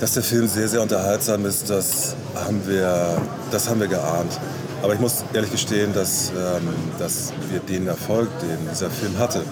Dass 0.00 0.12
der 0.12 0.22
Film 0.22 0.46
sehr, 0.46 0.68
sehr 0.68 0.82
unterhaltsam 0.82 1.46
ist, 1.46 1.70
das 1.70 2.14
haben 2.34 2.60
wir, 2.66 3.16
das 3.50 3.68
haben 3.68 3.80
wir 3.80 3.88
geahnt. 3.88 4.38
Aber 4.82 4.92
ich 4.92 5.00
muss 5.00 5.24
ehrlich 5.32 5.50
gestehen, 5.50 5.94
dass, 5.94 6.30
ähm, 6.30 6.68
dass 6.98 7.32
wir 7.50 7.60
den 7.60 7.86
Erfolg, 7.86 8.28
den 8.40 8.68
dieser 8.70 8.90
Film 8.90 9.18
hatte, 9.18 9.42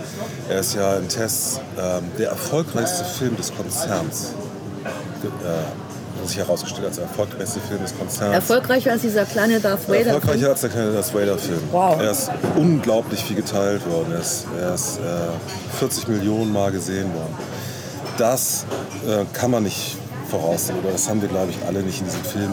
er 0.51 0.61
ist 0.61 0.75
ja 0.75 0.97
in 0.97 1.09
Tests 1.09 1.59
ähm, 1.81 2.03
der 2.19 2.29
erfolgreichste 2.29 3.05
Film 3.05 3.35
des 3.39 3.51
Konzerns, 3.55 4.35
äh, 5.29 6.21
hat 6.21 6.29
sich 6.29 6.39
herausgestellt 6.39 6.87
als 6.87 6.97
der 6.97 7.05
erfolgreichste 7.05 7.61
Film 7.61 7.83
des 7.83 7.97
Konzerns. 7.97 8.35
Erfolgreicher 8.35 8.93
als 8.93 9.03
dieser 9.03 9.25
kleine 9.25 9.61
Darth 9.61 9.89
Vader. 9.89 10.07
Erfolgreicher 10.07 10.51
als 10.51 10.61
der 10.61 10.71
kleine 10.71 10.93
Darth 10.93 11.15
Vader-Film. 11.15 11.61
Wow. 11.71 12.01
Er 12.01 12.11
ist 12.11 12.31
unglaublich 12.57 13.25
viel 13.25 13.37
geteilt 13.37 13.89
worden. 13.91 14.13
Er 14.13 14.21
ist, 14.21 14.47
er 14.59 14.75
ist 14.75 14.99
äh, 14.99 15.79
40 15.79 16.09
Millionen 16.09 16.53
Mal 16.53 16.71
gesehen 16.71 17.13
worden. 17.15 17.35
Das 18.19 18.67
äh, 19.07 19.25
kann 19.33 19.51
man 19.51 19.63
nicht 19.65 19.97
voraussehen. 20.31 20.79
Oder 20.81 20.93
das 20.93 21.09
haben 21.09 21.21
wir, 21.23 21.29
glaube 21.29 21.51
ich, 21.51 21.67
alle 21.67 21.83
nicht 21.83 22.01
in 22.01 22.07
diesem 22.07 22.25
Film 22.25 22.53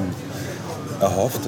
erhofft. 1.02 1.42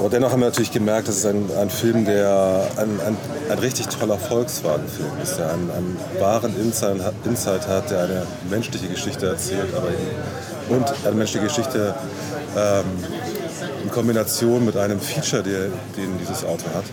Aber 0.00 0.08
dennoch 0.08 0.32
haben 0.32 0.40
wir 0.40 0.46
natürlich 0.46 0.72
gemerkt, 0.72 1.08
das 1.08 1.18
ist 1.18 1.26
ein, 1.26 1.50
ein 1.58 1.68
Film, 1.68 2.06
der 2.06 2.68
ein, 2.78 2.98
ein, 3.06 3.18
ein 3.50 3.58
richtig 3.58 3.86
toller 3.88 4.16
Volkswagen-Film 4.16 5.10
ist, 5.22 5.36
der 5.36 5.52
einen, 5.52 5.70
einen 5.70 5.98
wahren 6.18 6.54
Insight 6.58 7.68
hat, 7.68 7.90
der 7.90 8.04
eine 8.04 8.26
menschliche 8.48 8.88
Geschichte 8.88 9.26
erzählt, 9.26 9.74
aber 9.76 9.88
und 10.74 10.86
eine 11.04 11.16
menschliche 11.16 11.44
Geschichte 11.44 11.94
ähm, 12.56 12.84
in 13.82 13.90
Kombination 13.90 14.64
mit 14.64 14.74
einem 14.78 15.00
Feature, 15.00 15.42
der, 15.42 15.64
den 15.98 16.18
dieses 16.18 16.46
Auto 16.46 16.64
hat. 16.74 16.84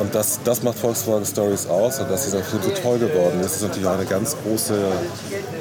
Und 0.00 0.12
das, 0.12 0.40
das 0.42 0.64
macht 0.64 0.80
Volkswagen 0.80 1.24
Stories 1.24 1.68
aus 1.68 2.00
und 2.00 2.10
dass 2.10 2.24
dieser 2.24 2.42
Film 2.42 2.60
so 2.60 2.70
toll 2.70 2.98
geworden 2.98 3.40
ist, 3.40 3.54
ist 3.54 3.62
natürlich 3.62 3.86
auch 3.86 3.94
eine 3.94 4.04
ganz 4.04 4.36
große, 4.42 4.74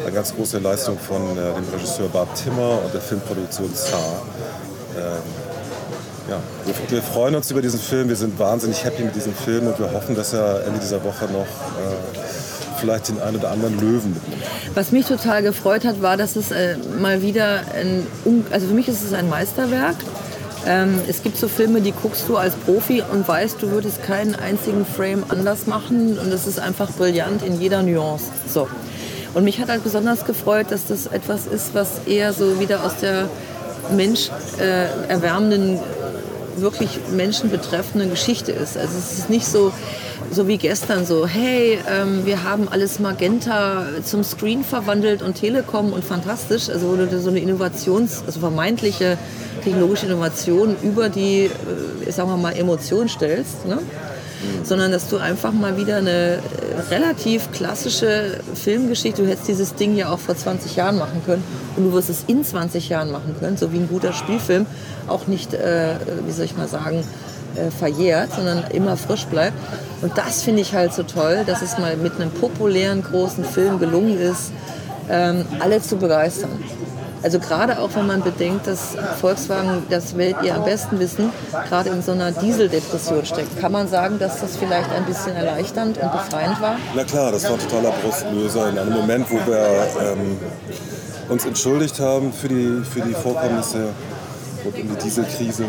eine 0.02 0.12
ganz 0.12 0.34
große 0.34 0.58
Leistung 0.58 0.98
von 0.98 1.22
äh, 1.34 1.36
dem 1.36 1.70
Regisseur 1.72 2.10
Bart 2.10 2.30
Timmer 2.44 2.80
und 2.84 2.92
der 2.92 3.02
Filmproduktion 3.02 3.70
Saar. 3.76 4.24
Ähm, 4.98 5.45
ja, 6.30 6.40
wir, 6.90 7.02
freuen 7.02 7.36
uns 7.36 7.52
über 7.52 7.62
diesen 7.62 7.80
Film, 7.80 8.10
wir 8.10 8.16
sind 8.16 8.40
wahnsinnig 8.40 8.84
happy 8.84 9.04
mit 9.04 9.16
diesem 9.16 9.34
Film 9.34 9.68
und 9.68 9.78
wir 9.78 9.92
hoffen, 9.92 10.16
dass 10.16 10.34
er 10.34 10.66
Ende 10.66 10.80
dieser 10.80 11.04
Woche 11.04 11.26
noch 11.26 11.42
äh, 11.42 12.20
vielleicht 12.80 13.10
den 13.10 13.22
einen 13.22 13.38
oder 13.38 13.52
anderen 13.52 13.80
Löwen 13.80 14.14
mitnimmt. 14.14 14.44
Was 14.74 14.92
mich 14.92 15.06
total 15.06 15.44
gefreut 15.44 15.86
hat, 15.86 16.02
war, 16.02 16.18
dass 16.18 16.36
es 16.36 16.52
äh, 16.52 16.78
mal 17.00 17.22
wieder 17.22 17.62
ein, 17.80 18.08
also 18.52 18.68
für 18.68 18.74
mich 18.74 18.88
ist 18.88 19.04
es 19.04 19.14
ein 19.14 19.30
Meisterwerk. 19.30 19.96
Ähm, 20.68 21.00
es 21.08 21.22
gibt 21.22 21.38
so 21.38 21.48
Filme, 21.48 21.82
die 21.82 21.92
guckst 21.92 22.28
du 22.28 22.38
als 22.38 22.56
Profi 22.56 23.04
und 23.12 23.28
weißt, 23.28 23.62
du 23.62 23.70
würdest 23.70 24.04
keinen 24.04 24.34
einzigen 24.34 24.86
Frame 24.86 25.24
anders 25.30 25.68
machen 25.68 26.18
und 26.18 26.34
es 26.34 26.48
ist 26.48 26.60
einfach 26.60 26.92
brillant 26.92 27.44
in 27.44 27.62
jeder 27.62 27.84
Nuance. 27.84 28.26
So. 28.52 28.68
Und 29.36 29.44
mich 29.44 29.60
hat 29.60 29.70
halt 29.70 29.84
besonders 29.84 30.26
gefreut, 30.26 30.68
dass 30.70 30.88
das 30.88 31.08
etwas 31.08 31.46
ist, 31.46 31.76
was 31.76 32.08
eher 32.08 32.34
so 32.34 32.60
wieder 32.60 32.84
aus 32.84 32.98
der 32.98 33.30
Mensch 33.92 34.30
äh, 34.60 34.86
erwärmenden 35.10 35.80
wirklich 36.58 37.00
Menschen 37.12 37.50
betreffende 37.50 38.08
Geschichte 38.08 38.52
ist. 38.52 38.78
Also 38.78 38.98
es 38.98 39.20
ist 39.20 39.30
nicht 39.30 39.46
so, 39.46 39.72
so 40.32 40.48
wie 40.48 40.58
gestern 40.58 41.06
so, 41.06 41.28
hey, 41.28 41.80
ähm, 41.90 42.26
wir 42.26 42.44
haben 42.44 42.68
alles 42.70 43.00
Magenta 43.00 43.86
zum 44.04 44.24
Screen 44.24 44.64
verwandelt 44.64 45.22
und 45.22 45.36
Telekom 45.36 45.94
und 45.94 46.04
fantastisch. 46.04 46.70
Also 46.70 46.90
wo 46.90 46.96
du 46.96 47.20
so 47.20 47.30
eine 47.30 47.40
Innovations-, 47.40 48.24
also 48.26 48.40
vermeintliche 48.40 49.18
technologische 49.64 50.06
Innovation 50.06 50.76
über 50.84 51.10
die, 51.10 51.50
äh, 52.06 52.12
sagen 52.12 52.30
wir 52.30 52.38
mal, 52.38 52.56
Emotion 52.56 53.10
stellst. 53.10 53.66
Ne? 53.66 53.80
Sondern 54.64 54.92
dass 54.92 55.10
du 55.10 55.18
einfach 55.18 55.52
mal 55.52 55.78
wieder 55.78 55.98
eine 55.98 56.10
äh, 56.10 56.40
relativ 56.90 57.52
klassische 57.52 58.40
Filmgeschichte, 58.54 59.24
du 59.24 59.28
hättest 59.28 59.48
dieses 59.48 59.76
Ding 59.76 59.96
ja 59.96 60.10
auch 60.10 60.20
vor 60.20 60.36
20 60.36 60.76
Jahren 60.76 60.98
machen 60.98 61.22
können 61.26 61.44
und 61.76 61.86
du 61.86 61.94
wirst 61.94 62.10
es 62.10 62.24
in 62.28 62.44
20 62.44 62.90
Jahren 62.90 63.12
machen 63.12 63.36
können, 63.40 63.58
so 63.58 63.72
wie 63.72 63.78
ein 63.78 63.88
guter 63.88 64.14
Spielfilm 64.14 64.66
auch 65.08 65.28
nicht, 65.28 65.54
äh, 65.54 65.96
wie 66.26 66.32
soll 66.32 66.46
ich 66.46 66.58
mal 66.58 66.68
sagen, 66.68 67.04
äh, 67.56 67.72
verjährt, 67.72 68.34
sondern 68.34 68.64
immer 68.72 68.98
frisch 68.98 69.26
bleibt. 69.26 69.58
Und 70.02 70.18
das 70.18 70.42
finde 70.42 70.62
ich 70.62 70.74
halt 70.74 70.94
so 70.94 71.04
toll, 71.04 71.44
dass 71.46 71.62
es 71.62 71.78
mal 71.78 71.96
mit 71.96 72.20
einem 72.20 72.32
populären 72.32 73.02
großen 73.02 73.46
Film 73.46 73.80
gelungen 73.80 74.20
ist, 74.20 74.52
ähm, 75.10 75.46
alle 75.60 75.82
zu 75.82 75.98
begeistern. 75.98 76.50
Also 77.26 77.40
gerade 77.40 77.80
auch 77.80 77.90
wenn 77.96 78.06
man 78.06 78.22
bedenkt, 78.22 78.68
dass 78.68 78.96
Volkswagen, 79.20 79.82
das 79.90 80.16
werdet 80.16 80.44
ihr 80.44 80.54
am 80.54 80.64
besten 80.64 81.00
wissen, 81.00 81.32
gerade 81.68 81.90
in 81.90 82.04
so 82.04 82.12
einer 82.12 82.32
Dieseldepression 82.32 83.26
steckt, 83.26 83.60
kann 83.60 83.72
man 83.72 83.88
sagen, 83.88 84.20
dass 84.20 84.42
das 84.42 84.58
vielleicht 84.58 84.92
ein 84.92 85.06
bisschen 85.06 85.36
erleichternd 85.36 85.98
und 85.98 86.12
befreiend 86.12 86.62
war? 86.62 86.78
Na 86.96 87.04
klar, 87.04 87.32
das 87.32 87.50
war 87.50 87.58
totaler 87.58 87.92
Brustlöser 88.04 88.70
in 88.70 88.78
einem 88.78 88.94
Moment, 88.94 89.26
wo 89.32 89.38
wir 89.38 89.88
ähm, 90.04 90.38
uns 91.28 91.46
entschuldigt 91.46 92.00
haben 92.00 92.32
für 92.32 92.48
die, 92.48 92.84
für 92.88 93.02
die 93.02 93.16
Vorkommnisse 93.16 93.88
rund 94.64 94.80
um 94.80 94.90
die 94.90 95.04
Dieselkrise. 95.04 95.66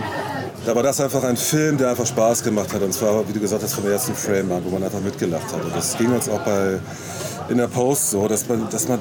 Da 0.66 0.75
war 0.75 0.83
das 0.83 1.01
einfach 1.01 1.25
ein 1.25 1.38
Film, 1.38 1.79
der 1.79 1.88
einfach 1.88 2.07
Spaß 2.07 2.42
gemacht 2.42 2.71
hat. 2.75 2.83
Und 2.83 2.92
zwar, 2.92 3.27
wie 3.27 3.33
du 3.33 3.40
gesagt 3.40 3.62
hast, 3.62 3.73
vom 3.73 3.90
ersten 3.90 4.14
Frame 4.14 4.53
an, 4.53 4.62
wo 4.62 4.69
man 4.69 4.83
einfach 4.83 5.01
mitgelacht 5.01 5.51
hat. 5.55 5.64
Und 5.64 5.75
das 5.75 5.97
ging 5.97 6.12
uns 6.12 6.29
auch 6.29 6.40
bei, 6.40 6.81
in 7.49 7.57
der 7.57 7.69
Post 7.69 8.11
so, 8.11 8.29
dass 8.29 8.47
man, 8.47 8.69
dass 8.69 8.88
man 8.88 9.01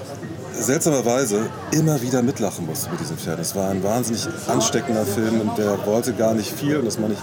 seltsamerweise 0.60 1.50
immer 1.72 2.02
wieder 2.02 2.22
mitlachen 2.22 2.66
musste 2.66 2.90
mit 2.90 3.00
diesem 3.00 3.18
Pferd. 3.18 3.40
Es 3.40 3.56
war 3.56 3.70
ein 3.70 3.84
wahnsinnig 3.84 4.28
ansteckender 4.48 5.06
Film 5.06 5.42
und 5.42 5.58
der 5.58 5.86
wollte 5.86 6.14
gar 6.14 6.34
nicht 6.34 6.52
viel 6.52 6.78
und 6.78 6.86
das 6.86 7.00
meine 7.00 7.14
ich 7.14 7.20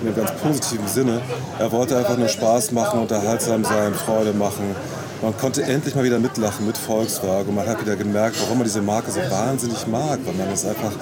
in 0.00 0.08
einem 0.08 0.16
ganz 0.16 0.32
positiven 0.40 0.86
Sinne. 0.86 1.20
Er 1.58 1.72
wollte 1.72 1.96
einfach 1.96 2.16
nur 2.16 2.28
Spaß 2.28 2.72
machen, 2.72 3.00
unterhaltsam 3.00 3.64
sein, 3.64 3.94
Freude 3.94 4.32
machen. 4.32 4.74
Man 5.22 5.36
konnte 5.38 5.62
endlich 5.62 5.94
mal 5.94 6.04
wieder 6.04 6.18
mitlachen 6.18 6.66
mit 6.66 6.76
Volkswagen 6.76 7.48
und 7.48 7.54
man 7.54 7.66
hat 7.66 7.80
wieder 7.80 7.96
gemerkt, 7.96 8.36
warum 8.40 8.58
man 8.58 8.66
diese 8.66 8.82
Marke 8.82 9.10
so 9.10 9.20
wahnsinnig 9.30 9.86
mag, 9.86 10.18
weil 10.24 10.34
man 10.34 10.48
es 10.52 10.66
einfach, 10.66 10.92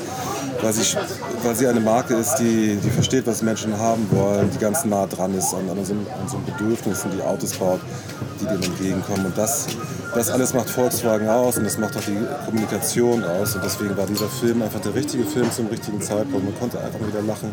weil 0.63 0.73
sie, 0.73 0.97
weil 1.43 1.55
sie 1.57 1.67
eine 1.67 1.81
Marke 1.81 2.15
ist, 2.15 2.37
die, 2.37 2.77
die 2.77 2.91
versteht, 2.91 3.27
was 3.27 3.43
Menschen 3.43 3.77
haben 3.77 4.07
wollen, 4.13 4.49
die 4.55 4.59
ganz 4.59 4.85
nah 4.85 5.07
dran 5.07 5.37
ist 5.37 5.53
an, 5.53 5.69
an, 5.69 5.79
unseren, 5.79 6.07
an 6.15 6.23
unseren 6.23 6.45
Bedürfnissen, 6.45 7.11
die 7.17 7.23
Autos 7.23 7.55
baut, 7.55 7.81
die 8.45 8.55
dem 8.55 8.63
entgegenkommen. 8.63 9.27
Und 9.27 9.39
das, 9.39 9.67
das 10.15 10.31
alles 10.31 10.55
macht 10.55 10.71
Volkswagen 10.71 11.29
aus 11.29 11.57
und 11.57 11.65
das 11.65 11.79
macht 11.79 11.97
auch 11.97 12.03
die 12.03 12.19
Kommunikation 12.45 13.25
aus. 13.25 13.55
Und 13.55 13.65
deswegen 13.65 13.97
war 13.97 14.07
dieser 14.07 14.29
Film 14.29 14.63
einfach 14.63 14.81
der 14.81 14.95
richtige 14.95 15.25
Film 15.25 15.51
zum 15.51 15.67
richtigen 15.69 16.01
Zeitpunkt. 16.01 16.45
Man 16.45 16.59
konnte 16.59 16.81
einfach 16.81 17.01
wieder 17.01 17.23
lachen 17.23 17.53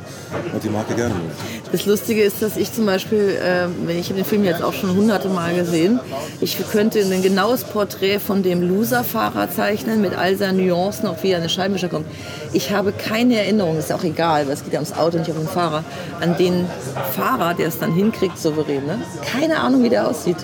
und 0.53 0.63
die 0.63 0.69
Marke 0.69 0.93
gerne 0.95 1.13
mögen. 1.13 1.31
Das 1.71 1.85
Lustige 1.85 2.23
ist, 2.23 2.41
dass 2.41 2.57
ich 2.57 2.73
zum 2.73 2.85
Beispiel, 2.85 3.39
äh, 3.41 3.67
wenn 3.85 3.97
ich 3.97 4.07
habe 4.07 4.15
den 4.15 4.25
Film 4.25 4.43
jetzt 4.43 4.61
auch 4.61 4.73
schon 4.73 4.95
hunderte 4.95 5.29
Mal 5.29 5.55
gesehen, 5.55 5.99
ich 6.39 6.57
könnte 6.71 6.99
ein 6.99 7.21
genaues 7.21 7.63
Porträt 7.63 8.19
von 8.19 8.43
dem 8.43 8.61
Loser-Fahrer 8.61 9.49
zeichnen 9.51 10.01
mit 10.01 10.17
all 10.17 10.35
seinen 10.37 10.65
Nuancen, 10.65 11.07
auch 11.07 11.21
wie 11.23 11.31
er 11.31 11.37
eine 11.37 11.49
Scheibenwischer 11.49 11.89
kommt. 11.89 12.05
Ich 12.53 12.71
habe 12.71 12.91
keine 12.91 13.37
Erinnerung, 13.37 13.77
ist 13.77 13.91
auch 13.91 14.03
egal, 14.03 14.45
weil 14.47 14.53
es 14.53 14.63
geht 14.63 14.73
ja 14.73 14.79
ums 14.79 14.93
Auto, 14.93 15.17
nicht 15.17 15.29
um 15.29 15.37
den 15.37 15.47
Fahrer, 15.47 15.83
an 16.19 16.37
den 16.37 16.65
Fahrer, 17.15 17.53
der 17.53 17.67
es 17.67 17.79
dann 17.79 17.93
hinkriegt, 17.93 18.37
souverän. 18.37 18.85
Ne? 18.85 18.99
Keine 19.25 19.59
Ahnung, 19.59 19.83
wie 19.83 19.89
der 19.89 20.07
aussieht. 20.07 20.37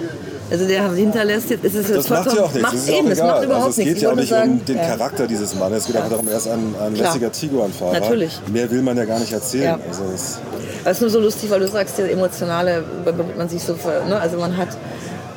Also 0.49 0.65
der 0.65 0.91
hinterlässt 0.93 1.49
jetzt, 1.49 1.65
es 1.65 1.75
ist 1.75 1.89
jetzt 1.89 1.97
Das 1.97 2.09
macht 2.09 2.33
ja 2.33 2.43
auch 2.43 2.53
nichts. 2.53 2.61
Macht 2.61 2.87
ja 2.87 2.93
eben, 2.99 3.11
egal. 3.11 3.27
macht 3.27 3.43
überhaupt 3.43 3.65
also 3.65 3.81
es 3.81 3.87
geht 3.87 3.97
ja 4.01 4.09
auch 4.09 4.13
Ich 4.13 4.19
nicht 4.21 4.31
wollte 4.31 4.43
um 4.43 4.49
sagen, 4.57 4.65
den 4.65 4.77
ja. 4.77 4.83
Charakter 4.95 5.27
dieses 5.27 5.55
Mannes. 5.55 5.79
Es 5.79 5.87
geht 5.87 5.95
einfach 5.97 6.09
darum, 6.11 6.27
er 6.29 6.37
ist 6.37 6.47
ein, 6.47 6.75
ein 6.81 6.95
lässiger 6.95 7.31
Tiguan-Fahrer. 7.31 7.99
Natürlich. 7.99 8.39
Mehr 8.51 8.71
will 8.71 8.81
man 8.81 8.95
ja 8.95 9.03
gar 9.05 9.19
nicht 9.19 9.33
erzählen. 9.33 9.63
Ja. 9.63 9.79
Also 9.89 10.03
es, 10.15 10.39
Das 10.85 10.97
ist 10.97 11.01
nur 11.01 11.09
so 11.09 11.19
lustig, 11.19 11.49
weil 11.49 11.59
du 11.59 11.67
sagst, 11.67 11.97
der 11.97 12.09
emotionale, 12.11 12.83
womit 13.03 13.37
man 13.37 13.49
sich 13.49 13.61
so, 13.61 13.75
ver- 13.75 14.05
ne? 14.05 14.19
also 14.19 14.37
man 14.37 14.55
hat 14.55 14.69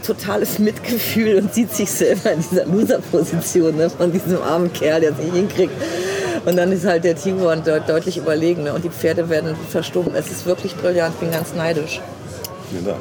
totales 0.06 0.58
Mitgefühl 0.60 1.38
und 1.38 1.52
sieht 1.52 1.74
sich 1.74 1.90
selber 1.90 2.30
in 2.32 2.40
dieser 2.48 2.64
Loser-Position 2.66 3.76
ne? 3.76 3.90
von 3.90 4.12
diesem 4.12 4.40
armen 4.42 4.72
Kerl, 4.72 5.00
der 5.00 5.10
es 5.10 5.18
nicht 5.18 5.34
hinkriegt. 5.34 5.72
Und 6.46 6.56
dann 6.56 6.70
ist 6.72 6.86
halt 6.86 7.02
der 7.04 7.16
Tiguan 7.16 7.62
deut 7.64 7.88
deutlich 7.88 8.16
überlegen 8.16 8.62
ne? 8.62 8.72
und 8.72 8.82
die 8.84 8.88
Pferde 8.90 9.28
werden 9.28 9.54
verstummt. 9.70 10.12
Es 10.14 10.30
ist 10.30 10.46
wirklich 10.46 10.74
brillant, 10.76 11.14
ich 11.14 11.20
bin 11.20 11.30
ganz 11.32 11.52
neidisch. 11.54 12.00
vielen 12.70 12.84
Dank. 12.86 12.98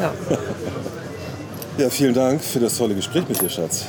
Ja. 0.00 0.12
Ja, 1.78 1.88
vielen 1.88 2.14
Dank 2.14 2.42
für 2.42 2.60
das 2.60 2.76
tolle 2.76 2.94
Gespräch 2.94 3.24
mit 3.28 3.40
dir, 3.40 3.48
Schatz. 3.48 3.84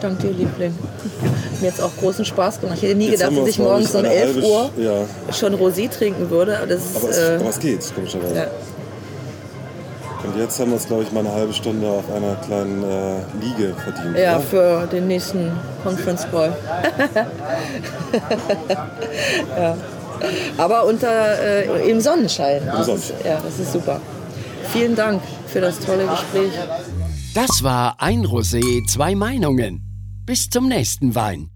Dank 0.00 0.20
dir, 0.20 0.30
Liebling. 0.30 0.72
Mir 1.60 1.66
jetzt 1.66 1.82
auch 1.82 1.90
großen 1.98 2.24
Spaß 2.24 2.60
gemacht. 2.60 2.76
Ich 2.76 2.84
hätte 2.84 2.94
nie 2.94 3.08
Jetzt 3.08 3.20
gedacht, 3.20 3.36
dass 3.36 3.48
ich 3.48 3.58
morgens 3.58 3.92
um 3.94 3.98
eine 3.98 4.14
11 4.14 4.34
halbe 4.34 4.46
Uhr 4.46 4.70
Ja, 4.76 5.32
schon 5.34 5.54
Rosé 5.56 5.90
trinken 5.90 6.30
würde. 6.30 6.56
Aber, 6.56 6.68
das 6.68 6.82
aber 6.94 7.08
es, 7.10 7.18
äh, 7.18 7.36
aber 7.40 7.48
es 7.50 7.58
geht, 7.58 7.94
komischerweise. 7.94 8.34
ja. 8.34 8.46
Und 10.24 10.36
jetzt 10.36 10.58
haben 10.60 10.70
wir 10.70 10.74
uns, 10.74 10.86
glaube 10.86 11.04
ich, 11.04 11.12
mal 11.12 11.20
eine 11.20 11.32
halbe 11.32 11.52
Stunde 11.52 11.88
auf 11.88 12.04
einer 12.14 12.34
kleinen 12.36 12.82
äh, 12.82 13.14
Liege 13.40 13.74
verdient. 13.82 14.18
ja, 14.18 14.36
oder? 14.36 14.44
für 14.44 14.86
den 14.86 15.06
nächsten 15.08 15.50
Conference 15.82 16.26
Call. 16.30 16.56
ja. 19.58 19.76
Aber 20.58 20.84
unter 20.86 21.40
äh, 21.40 21.90
im 21.90 22.00
Sonnenschein. 22.00 22.62
Ist, 22.62 22.86
Sonnenschein. 22.86 23.16
ja, 23.24 23.40
das 23.44 23.58
ist 23.58 23.72
super. 23.72 24.00
Vielen 24.72 24.94
Dank 24.94 25.22
für 25.48 25.60
das 25.60 25.80
tolle 25.80 26.06
Gespräch. 26.06 26.52
Das 27.34 27.62
war 27.62 28.00
ein 28.00 28.24
Rosé, 28.24 28.86
zwei 28.86 29.14
Meinungen. 29.14 29.82
Bis 30.24 30.48
zum 30.50 30.68
nächsten 30.68 31.14
Wein. 31.14 31.50